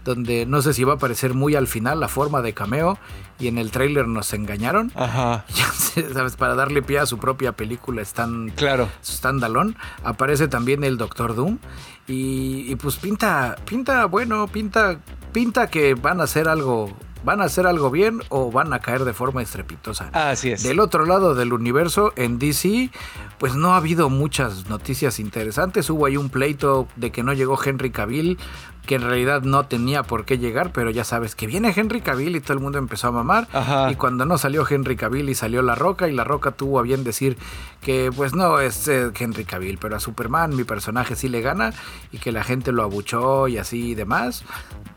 [0.07, 2.99] donde no sé si va a aparecer muy al final la forma de cameo,
[3.39, 4.91] y en el tráiler nos engañaron.
[4.95, 5.45] Ajá.
[5.55, 5.67] Ya
[6.15, 6.37] ¿sabes?
[6.37, 8.89] Para darle pie a su propia película están Claro.
[9.05, 9.75] standalone.
[10.05, 11.59] Aparece también el Doctor Doom.
[12.07, 14.99] Y, y pues pinta, pinta, bueno, pinta,
[15.33, 16.97] pinta que van a hacer algo.
[17.25, 20.11] ¿Van a hacer algo bien o van a caer de forma estrepitosa?
[20.13, 20.63] Así es.
[20.63, 22.91] Del otro lado del universo, en DC,
[23.39, 25.91] pues no ha habido muchas noticias interesantes.
[25.91, 28.39] Hubo ahí un pleito de que no llegó Henry Cavill,
[28.87, 32.37] que en realidad no tenía por qué llegar, pero ya sabes que viene Henry Cavill
[32.37, 33.49] y todo el mundo empezó a mamar.
[33.53, 33.91] Ajá.
[33.91, 36.83] Y cuando no salió Henry Cavill y salió La Roca, y La Roca tuvo a
[36.83, 37.37] bien decir
[37.83, 41.73] que pues no es eh, Henry Cavill, pero a Superman mi personaje sí le gana
[42.13, 44.45] y que la gente lo abuchó y así y demás,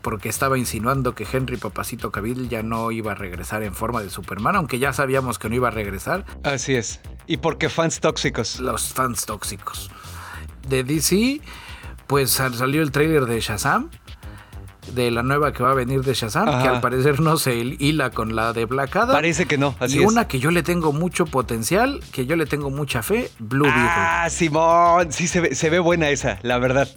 [0.02, 4.10] porque estaba insinuando que Henry Papacito Cavill ya no iba a regresar en forma de
[4.10, 7.00] Superman, aunque ya sabíamos que no iba a regresar, Así es.
[7.26, 8.60] Y porque fans tóxicos.
[8.60, 9.90] los fans tóxicos.
[10.68, 11.40] De DC,
[12.10, 13.88] pues sal- salió el tráiler de Shazam,
[14.94, 18.10] de la nueva que va a venir de Shazam, que al parecer no se hila
[18.10, 19.12] con la de Black Adam.
[19.12, 20.06] Parece que no, así y es.
[20.08, 23.80] una que yo le tengo mucho potencial, que yo le tengo mucha fe, Blue Beetle.
[23.84, 26.88] Ah, Simón, sí se ve, se ve buena esa, la verdad.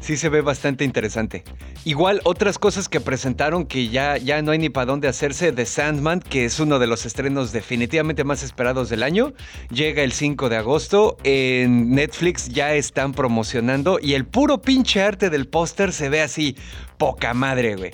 [0.00, 1.42] Sí se ve bastante interesante.
[1.84, 5.52] Igual otras cosas que presentaron que ya, ya no hay ni para dónde hacerse.
[5.52, 9.32] The Sandman, que es uno de los estrenos definitivamente más esperados del año,
[9.70, 11.16] llega el 5 de agosto.
[11.24, 16.56] En Netflix ya están promocionando y el puro pinche arte del póster se ve así,
[16.98, 17.92] poca madre, güey.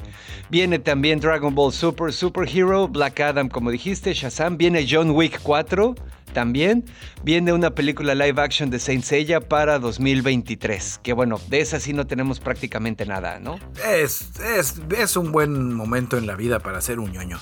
[0.51, 4.59] Viene también Dragon Ball Super, Superhero, Black Adam, como dijiste, Shazam.
[4.59, 5.95] Viene John Wick 4
[6.33, 6.85] también.
[7.23, 11.01] Viene una película live action de Saint Seiya para 2023.
[11.03, 13.59] Que bueno, de esa sí no tenemos prácticamente nada, ¿no?
[13.87, 17.39] Es, es, es un buen momento en la vida para ser un ñoño.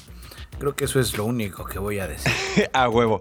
[0.58, 2.32] Creo que eso es lo único que voy a decir.
[2.72, 3.20] A huevo.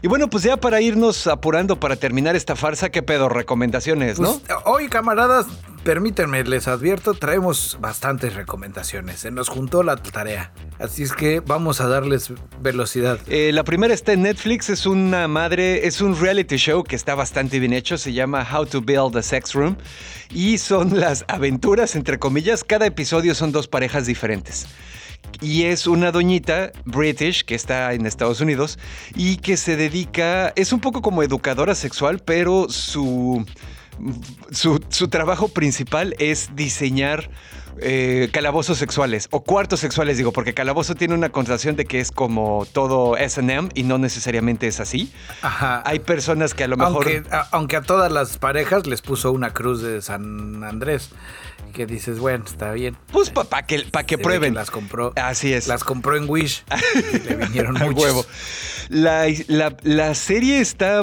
[0.00, 3.28] Y bueno, pues ya para irnos apurando para terminar esta farsa, ¿qué pedo?
[3.28, 4.38] Recomendaciones, ¿no?
[4.38, 5.46] Pues, hoy, camaradas,
[5.82, 9.20] permítanme, les advierto, traemos bastantes recomendaciones.
[9.20, 10.52] Se nos juntó la tarea.
[10.78, 13.18] Así es que vamos a darles velocidad.
[13.26, 17.16] Eh, la primera está en Netflix, es una madre, es un reality show que está
[17.16, 19.76] bastante bien hecho, se llama How to Build a Sex Room
[20.30, 24.68] y son las aventuras, entre comillas, cada episodio son dos parejas diferentes.
[25.40, 28.78] Y es una doñita british que está en Estados Unidos
[29.14, 33.46] y que se dedica, es un poco como educadora sexual, pero su,
[34.50, 37.30] su, su trabajo principal es diseñar
[37.80, 42.10] eh, calabozos sexuales o cuartos sexuales, digo, porque calabozo tiene una connotación de que es
[42.10, 45.12] como todo SM y no necesariamente es así.
[45.42, 45.82] Ajá.
[45.86, 47.06] Hay personas que a lo mejor...
[47.06, 51.10] Aunque a, aunque a todas las parejas les puso una cruz de San Andrés.
[51.78, 52.96] Que dices, bueno, está bien.
[53.12, 54.52] Pues para que, pa que Se ve prueben.
[54.52, 55.12] Las compró.
[55.14, 55.68] Así es.
[55.68, 56.64] Las compró en Wish.
[57.14, 58.02] y le vinieron muchos.
[58.02, 58.26] huevo.
[58.88, 59.26] La,
[59.82, 61.02] la- serie está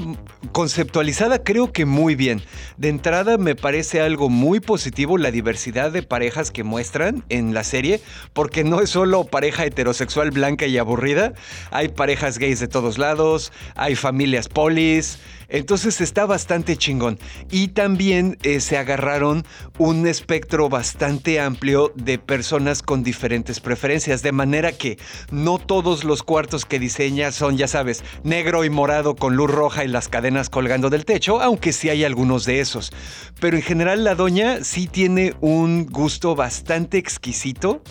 [0.52, 2.42] conceptualizada creo que muy bien.
[2.78, 7.64] De entrada me parece algo muy positivo la diversidad de parejas que muestran en la
[7.64, 8.02] serie,
[8.34, 11.34] porque no es solo pareja heterosexual blanca y aburrida,
[11.72, 15.20] hay parejas gays de todos lados, hay familias polis.
[15.48, 17.20] Entonces está bastante chingón.
[17.52, 19.46] Y también eh, se agarraron
[19.78, 24.24] un espectro bastante amplio de personas con diferentes preferencias.
[24.24, 24.98] De manera que
[25.30, 29.84] no todos los cuartos que diseña son, ya sabes, negro y morado con luz roja
[29.84, 32.94] y las cadenas colgando del techo, aunque sí hay algunos de esos.
[33.42, 37.82] Pero en general la doña sí tiene un gusto bastante exquisito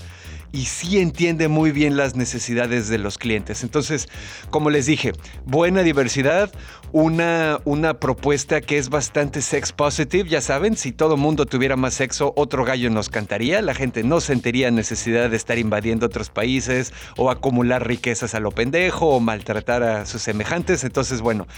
[0.52, 3.62] y sí entiende muy bien las necesidades de los clientes.
[3.62, 4.08] Entonces,
[4.48, 5.12] como les dije,
[5.44, 6.50] buena diversidad,
[6.94, 11.94] una, una propuesta que es bastante sex positive, ya saben, si todo mundo tuviera más
[11.94, 16.92] sexo, otro gallo nos cantaría, la gente no sentiría necesidad de estar invadiendo otros países
[17.16, 20.84] o acumular riquezas a lo pendejo o maltratar a sus semejantes.
[20.84, 21.48] Entonces, bueno,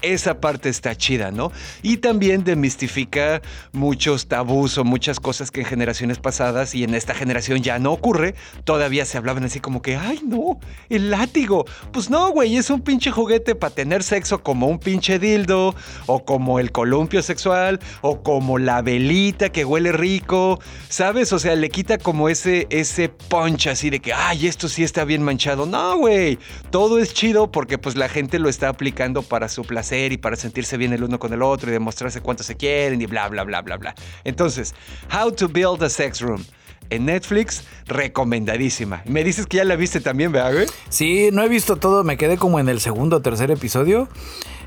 [0.00, 1.50] esa parte está chida, ¿no?
[1.82, 3.42] Y también demistifica
[3.72, 7.90] muchos tabús o muchas cosas que en generaciones pasadas y en esta generación ya no
[7.90, 11.64] ocurre, todavía se hablaban así como que, ay no, el látigo.
[11.90, 15.74] Pues no, güey, es un pinche juguete para tener sexo como un pinche dildo,
[16.06, 21.32] o como el columpio sexual, o como la velita que huele rico, ¿sabes?
[21.32, 25.04] O sea, le quita como ese, ese punch así de que, ay, esto sí está
[25.04, 25.66] bien manchado.
[25.66, 26.38] No, güey,
[26.70, 30.36] todo es chido porque pues la gente lo está aplicando para su placer y para
[30.36, 33.42] sentirse bien el uno con el otro y demostrarse cuánto se quieren y bla, bla,
[33.44, 33.94] bla, bla, bla.
[34.22, 34.74] Entonces,
[35.12, 36.44] How to Build a Sex Room
[36.90, 39.02] en Netflix, recomendadísima.
[39.06, 40.66] Me dices que ya la viste también, ¿verdad, güey?
[40.88, 44.08] Sí, no he visto todo, me quedé como en el segundo o tercer episodio.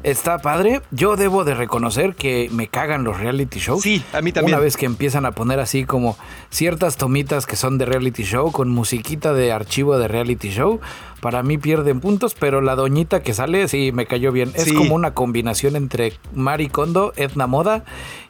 [0.04, 0.82] Está padre.
[0.92, 3.82] Yo debo de reconocer que me cagan los reality shows.
[3.82, 4.56] Sí, a mí también.
[4.56, 6.18] Una vez que empiezan a poner así como
[6.50, 10.80] ciertas tomitas que son de reality show con musiquita de archivo de reality show,
[11.20, 14.52] para mí pierden puntos, pero la doñita que sale sí me cayó bien.
[14.56, 17.84] Es como una combinación entre Mari Kondo, Edna Moda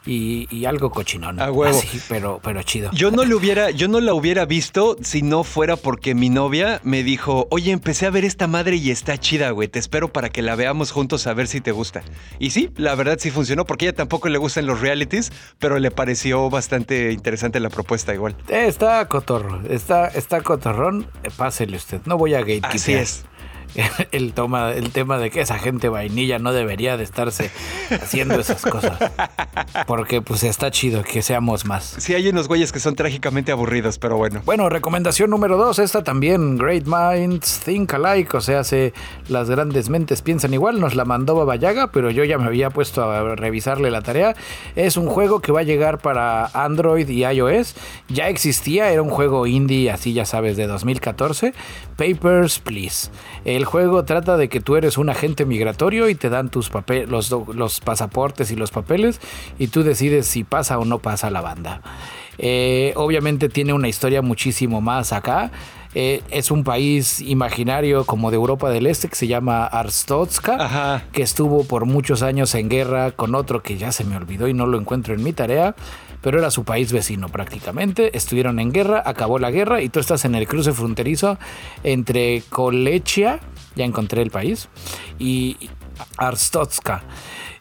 [0.06, 1.40] y, y algo cochinón.
[1.40, 1.78] A huevo.
[1.78, 2.90] Así, pero, pero chido.
[2.94, 6.80] Yo no le hubiera, yo no la hubiera visto si no fuera porque mi novia
[6.84, 9.68] me dijo, oye, empecé a ver esta madre y está chida, güey.
[9.68, 12.04] Te espero para que la veamos juntos a ver si te gusta.
[12.40, 15.80] Y sí, la verdad sí funcionó, porque a ella tampoco le gustan los realities, pero
[15.80, 18.36] le pareció bastante interesante la propuesta igual.
[18.48, 21.08] Eh, está cotorro, está, está cotorrón.
[21.24, 22.02] Eh, Pásele usted.
[22.06, 22.77] No voy a gatekeepear.
[22.84, 23.24] Así es.
[24.12, 27.52] El, toma, el tema de que esa gente vainilla no debería de estarse
[27.92, 28.98] haciendo esas cosas.
[29.86, 31.96] Porque pues está chido que seamos más.
[31.98, 34.42] Sí hay unos güeyes que son trágicamente aburridos, pero bueno.
[34.46, 38.94] Bueno, recomendación número dos, esta también, Great Minds Think Alike, o sea, se,
[39.28, 42.70] las grandes mentes piensan igual, nos la mandó Baba Yaga, pero yo ya me había
[42.70, 44.36] puesto a revisarle la tarea.
[44.76, 47.76] Es un juego que va a llegar para Android y iOS,
[48.10, 51.54] ya existía, era un juego indie, así ya sabes, de 2014,
[51.96, 53.10] Papers, Please.
[53.48, 57.08] El juego trata de que tú eres un agente migratorio y te dan tus papeles,
[57.08, 59.22] los, los pasaportes y los papeles,
[59.58, 61.82] y tú decides si pasa o no pasa la banda.
[62.40, 65.52] Eh, obviamente tiene una historia muchísimo más acá.
[65.96, 71.04] Eh, es un país imaginario como de Europa del Este que se llama Arstotzka, Ajá.
[71.14, 74.54] que estuvo por muchos años en guerra con otro que ya se me olvidó y
[74.54, 75.74] no lo encuentro en mi tarea,
[76.22, 78.16] pero era su país vecino prácticamente.
[78.18, 81.38] Estuvieron en guerra, acabó la guerra y tú estás en el cruce fronterizo
[81.84, 83.40] entre Kolechia,
[83.76, 84.70] ya encontré el país,
[85.20, 85.58] y
[86.18, 87.04] Arstotzka.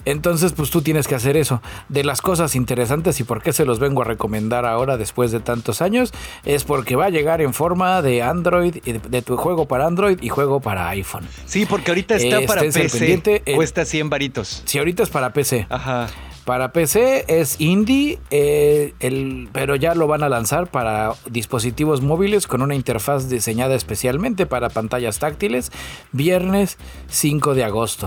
[0.04, 1.60] Entonces, pues tú tienes que hacer eso.
[1.88, 5.40] De las cosas interesantes y por qué se los vengo a recomendar ahora después de
[5.40, 6.12] tantos años,
[6.44, 10.28] es porque va a llegar en forma de Android, de, tu juego para Android y
[10.28, 11.26] juego para iPhone.
[11.46, 13.42] Sí, porque ahorita está Eh, para PC.
[13.46, 13.54] eh.
[13.56, 14.62] Cuesta 100 varitos.
[14.64, 15.66] Si ahorita es para PC.
[15.68, 16.06] Ajá.
[16.46, 22.46] Para PC es indie, eh, el, pero ya lo van a lanzar para dispositivos móviles
[22.46, 25.72] con una interfaz diseñada especialmente para pantallas táctiles,
[26.12, 26.78] viernes
[27.08, 28.06] 5 de agosto.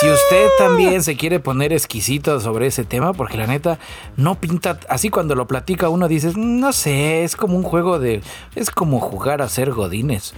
[0.00, 3.80] Si usted también se quiere poner exquisito sobre ese tema, porque la neta
[4.16, 8.22] no pinta, así cuando lo platica uno dices, no sé, es como un juego de,
[8.54, 10.32] es como jugar a ser godines.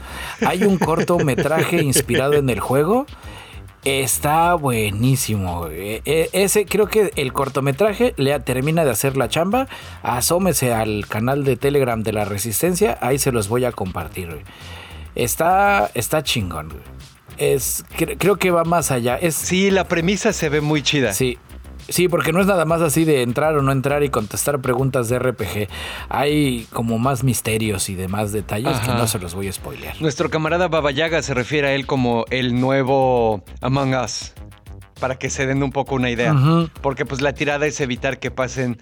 [0.46, 3.04] Hay un cortometraje inspirado en el juego.
[3.84, 5.66] Está buenísimo.
[5.68, 9.66] Eh, eh, Ese creo que el cortometraje le termina de hacer la chamba.
[10.02, 14.44] Asómese al canal de Telegram de la Resistencia, ahí se los voy a compartir.
[15.16, 16.72] Está está chingón.
[17.38, 19.16] Es cre- creo que va más allá.
[19.16, 21.12] Es Sí, la premisa se ve muy chida.
[21.12, 21.38] Sí.
[21.92, 25.10] Sí, porque no es nada más así de entrar o no entrar y contestar preguntas
[25.10, 25.68] de RPG.
[26.08, 30.00] Hay como más misterios y demás detalles que no se los voy a spoilear.
[30.00, 34.32] Nuestro camarada Baba Yaga se refiere a él como el nuevo Among Us.
[35.00, 36.34] Para que se den un poco una idea.
[36.80, 38.78] Porque pues la tirada es evitar que pasen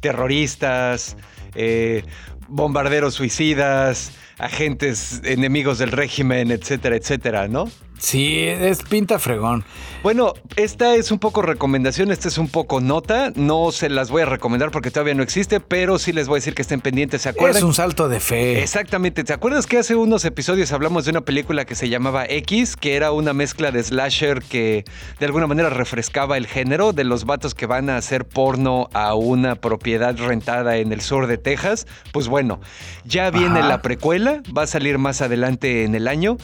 [0.00, 1.18] terroristas,
[1.54, 2.04] eh,
[2.48, 7.68] bombarderos suicidas, agentes enemigos del régimen, etcétera, etcétera, ¿no?
[7.98, 9.64] Sí, es pinta fregón.
[10.02, 13.32] Bueno, esta es un poco recomendación, esta es un poco nota.
[13.34, 16.38] No se las voy a recomendar porque todavía no existe, pero sí les voy a
[16.38, 17.22] decir que estén pendientes.
[17.22, 17.58] ¿Se acuerdan?
[17.58, 18.60] Es un salto de fe.
[18.60, 19.24] Exactamente.
[19.24, 22.96] ¿Te acuerdas que hace unos episodios hablamos de una película que se llamaba X, que
[22.96, 24.84] era una mezcla de slasher que
[25.18, 29.14] de alguna manera refrescaba el género de los vatos que van a hacer porno a
[29.14, 31.86] una propiedad rentada en el sur de Texas?
[32.12, 32.60] Pues bueno,
[33.04, 33.68] ya viene Ajá.
[33.68, 34.23] la precuela,
[34.56, 36.36] va a salir más adelante en el año.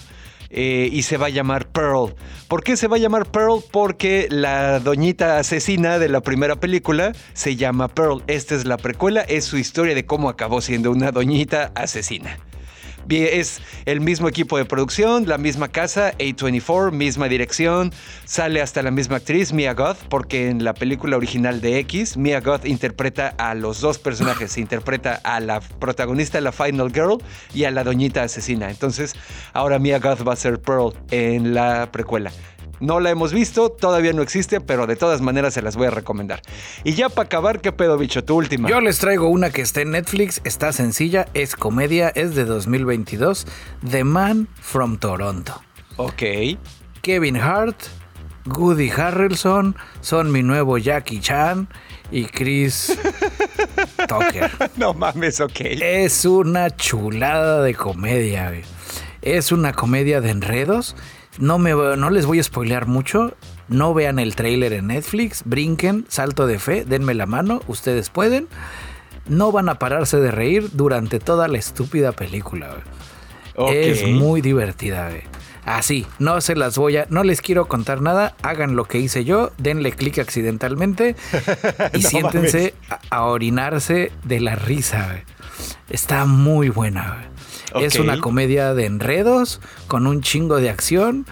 [0.51, 2.15] eh, y se va a llamar Pearl.
[2.49, 3.63] ¿Por qué se va a llamar Pearl?
[3.71, 8.25] Porque la doñita asesina de la primera película se llama Pearl.
[8.27, 12.37] Esta es la precuela, es su historia de cómo acabó siendo una doñita asesina.
[13.09, 17.93] Es el mismo equipo de producción, la misma casa, A24, misma dirección,
[18.25, 22.41] sale hasta la misma actriz, Mia Goth, porque en la película original de X, Mia
[22.41, 27.19] Goth interpreta a los dos personajes, interpreta a la protagonista, la Final Girl,
[27.53, 28.71] y a la doñita asesina.
[28.71, 29.15] Entonces,
[29.53, 32.31] ahora Mia Goth va a ser Pearl en la precuela.
[32.81, 35.91] No la hemos visto, todavía no existe, pero de todas maneras se las voy a
[35.91, 36.41] recomendar.
[36.83, 38.25] Y ya para acabar, ¿qué pedo, bicho?
[38.25, 38.69] Tu última.
[38.71, 43.47] Yo les traigo una que está en Netflix, está sencilla, es comedia, es de 2022,
[43.89, 45.61] The Man from Toronto.
[45.97, 46.23] Ok.
[47.03, 47.77] Kevin Hart,
[48.47, 51.69] Woody Harrelson, son mi nuevo Jackie Chan
[52.11, 52.99] y Chris
[54.09, 54.51] Tucker.
[54.77, 55.61] No mames, ok.
[55.61, 58.63] Es una chulada de comedia, güey.
[59.23, 60.97] Es una comedia de enredos.
[61.39, 63.35] No, me, no les voy a spoilear mucho.
[63.69, 65.43] No vean el tráiler en Netflix.
[65.45, 67.63] Brinquen, salto de fe, denme la mano.
[67.69, 68.49] Ustedes pueden.
[69.27, 72.77] No van a pararse de reír durante toda la estúpida película.
[73.69, 75.23] Es muy divertida, güey.
[75.65, 79.25] Así, no se las voy a, no les quiero contar nada, hagan lo que hice
[79.25, 81.17] yo, denle clic accidentalmente
[81.93, 82.75] y siéntense
[83.11, 85.23] a, orinarse de la risa.
[85.91, 87.30] Está muy buena.
[87.75, 91.27] Es una comedia de enredos con un chingo de acción,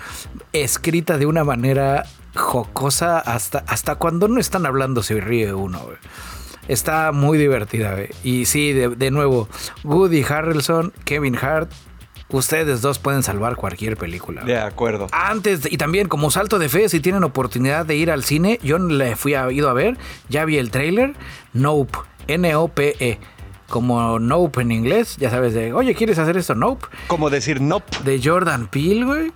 [0.53, 5.81] escrita de una manera jocosa hasta, hasta cuando no están hablando se ríe uno.
[6.69, 7.97] Está muy divertida.
[8.23, 9.49] Y sí, de, de nuevo,
[9.85, 11.71] Woody Harrelson, Kevin Hart,
[12.31, 14.45] ustedes dos pueden salvar cualquier película.
[14.45, 15.07] De acuerdo.
[15.13, 18.79] Antes, y también como salto de fe, si tienen oportunidad de ir al cine, yo
[18.79, 19.97] le fui a, ido a ver,
[20.29, 21.15] ya vi el trailer,
[21.53, 23.19] Nope, N-O-P-E.
[23.69, 26.55] Como Nope en inglés, ya sabes de, oye, ¿quieres hacer esto?
[26.55, 26.87] Nope.
[27.07, 27.99] Como decir Nope.
[28.05, 29.33] De Jordan Peele, güey.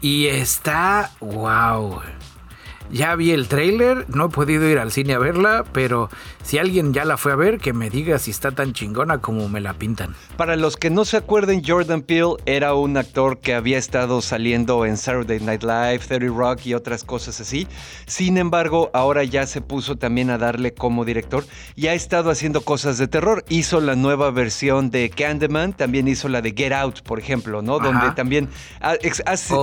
[0.00, 2.00] Y está, wow,
[2.92, 6.10] ya vi el trailer, no he podido ir al cine a verla, pero
[6.44, 9.48] si alguien ya la fue a ver, que me diga si está tan chingona como
[9.48, 10.14] me la pintan.
[10.36, 14.84] Para los que no se acuerden, Jordan Peele era un actor que había estado saliendo
[14.84, 17.66] en Saturday Night Live, 30 Rock y otras cosas así.
[18.06, 22.60] Sin embargo, ahora ya se puso también a darle como director y ha estado haciendo
[22.60, 23.44] cosas de terror.
[23.48, 27.78] Hizo la nueva versión de Candyman, también hizo la de Get Out, por ejemplo, ¿no?
[27.78, 28.48] Donde también
[28.80, 29.54] hace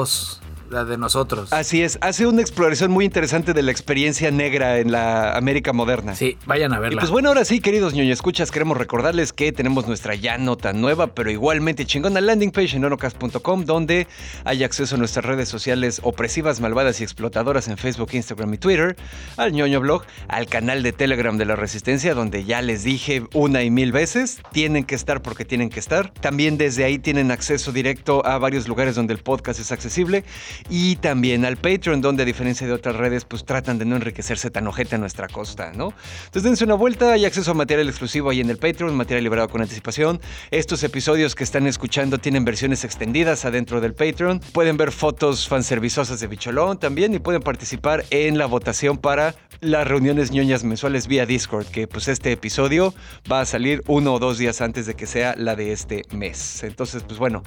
[0.69, 1.51] la de nosotros.
[1.51, 6.15] Así es, hace una exploración muy interesante de la experiencia negra en la América moderna.
[6.15, 6.99] Sí, vayan a verla.
[6.99, 11.07] pues bueno, ahora sí, queridos ñoño escuchas, queremos recordarles que tenemos nuestra ya nota nueva,
[11.13, 14.07] pero igualmente chingona landing page en onocast.com, donde
[14.43, 18.95] hay acceso a nuestras redes sociales opresivas, malvadas y explotadoras en Facebook, Instagram y Twitter,
[19.37, 23.63] al ñoño blog, al canal de Telegram de la Resistencia, donde ya les dije una
[23.63, 26.11] y mil veces, tienen que estar porque tienen que estar.
[26.13, 30.23] También desde ahí tienen acceso directo a varios lugares donde el podcast es accesible
[30.69, 34.49] y también al Patreon, donde a diferencia de otras redes, pues tratan de no enriquecerse
[34.49, 35.93] tan ojete a nuestra costa, ¿no?
[36.25, 39.49] Entonces dense una vuelta, hay acceso a material exclusivo ahí en el Patreon, material liberado
[39.49, 40.19] con anticipación.
[40.51, 44.39] Estos episodios que están escuchando tienen versiones extendidas adentro del Patreon.
[44.51, 49.87] Pueden ver fotos fanserviciosas de Bicholón también y pueden participar en la votación para las
[49.87, 52.93] reuniones ñoñas mensuales vía Discord, que pues este episodio
[53.31, 56.63] va a salir uno o dos días antes de que sea la de este mes.
[56.63, 57.43] Entonces, pues bueno,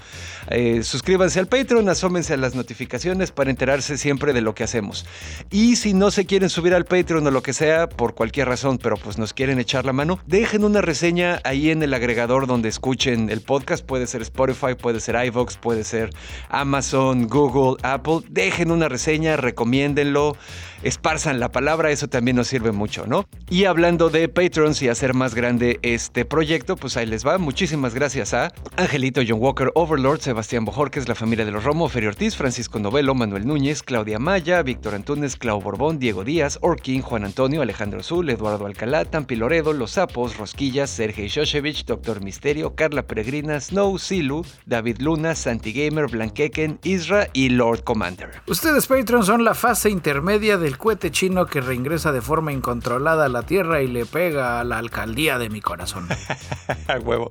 [0.49, 3.02] eh, suscríbanse al Patreon, asómense a las notificaciones
[3.35, 5.05] para enterarse siempre de lo que hacemos.
[5.51, 8.79] Y si no se quieren subir al Patreon o lo que sea, por cualquier razón,
[8.79, 12.69] pero pues nos quieren echar la mano, dejen una reseña ahí en el agregador donde
[12.69, 13.85] escuchen el podcast.
[13.85, 16.11] Puede ser Spotify, puede ser iVoox, puede ser
[16.49, 18.21] Amazon, Google, Apple.
[18.29, 20.37] Dejen una reseña, recomiéndenlo
[20.83, 23.27] esparzan la palabra, eso también nos sirve mucho, ¿no?
[23.49, 27.39] Y hablando de Patrons y hacer más grande este proyecto, pues ahí les va.
[27.39, 32.11] Muchísimas gracias a Angelito John Walker, Overlord, Sebastián Bojorques, la familia de los Romo, Ferio
[32.11, 37.25] Ortiz, Francisco Novelo, Manuel Núñez, Claudia Maya, Víctor Antunes, Clau Borbón, Diego Díaz, Orkin, Juan
[37.25, 43.05] Antonio, Alejandro Zul, Eduardo Alcalá, Tampi Loredo, Los Sapos, Rosquillas, Sergei Shoshevich, Doctor Misterio, Carla
[43.05, 48.43] Peregrina, Snow, Silu, David Luna, Santi Gamer, Blanqueken, Isra y Lord Commander.
[48.47, 53.25] Ustedes, Patrons, son la fase intermedia del el cohete chino que reingresa de forma incontrolada
[53.25, 56.09] a la Tierra y le pega a la alcaldía de mi corazón.
[57.05, 57.31] huevo.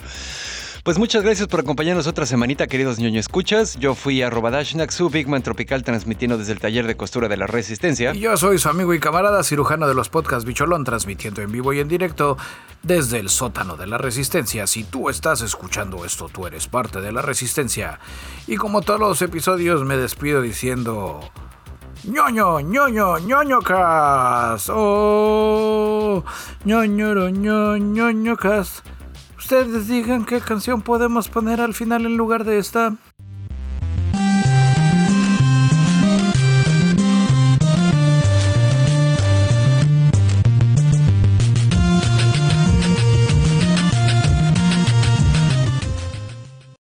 [0.84, 3.78] Pues muchas gracias por acompañarnos otra semanita, queridos ñoño escuchas.
[3.78, 7.46] Yo fui a Dashnak, su Bigman Tropical, transmitiendo desde el taller de costura de la
[7.46, 8.16] Resistencia.
[8.16, 11.72] Y yo soy su amigo y camarada, cirujano de los podcasts Bicholón, transmitiendo en vivo
[11.72, 12.36] y en directo
[12.82, 14.66] desde el sótano de la Resistencia.
[14.66, 18.00] Si tú estás escuchando esto, tú eres parte de la Resistencia.
[18.48, 21.20] Y como todos los episodios, me despido diciendo
[22.06, 23.60] ñoño, ñoño, ñoño.
[24.70, 26.24] Oh,
[26.66, 27.30] ñoño,
[27.78, 28.84] ñoño, cast.
[29.52, 32.96] Ustedes digan qué canción podemos poner al final en lugar de esta.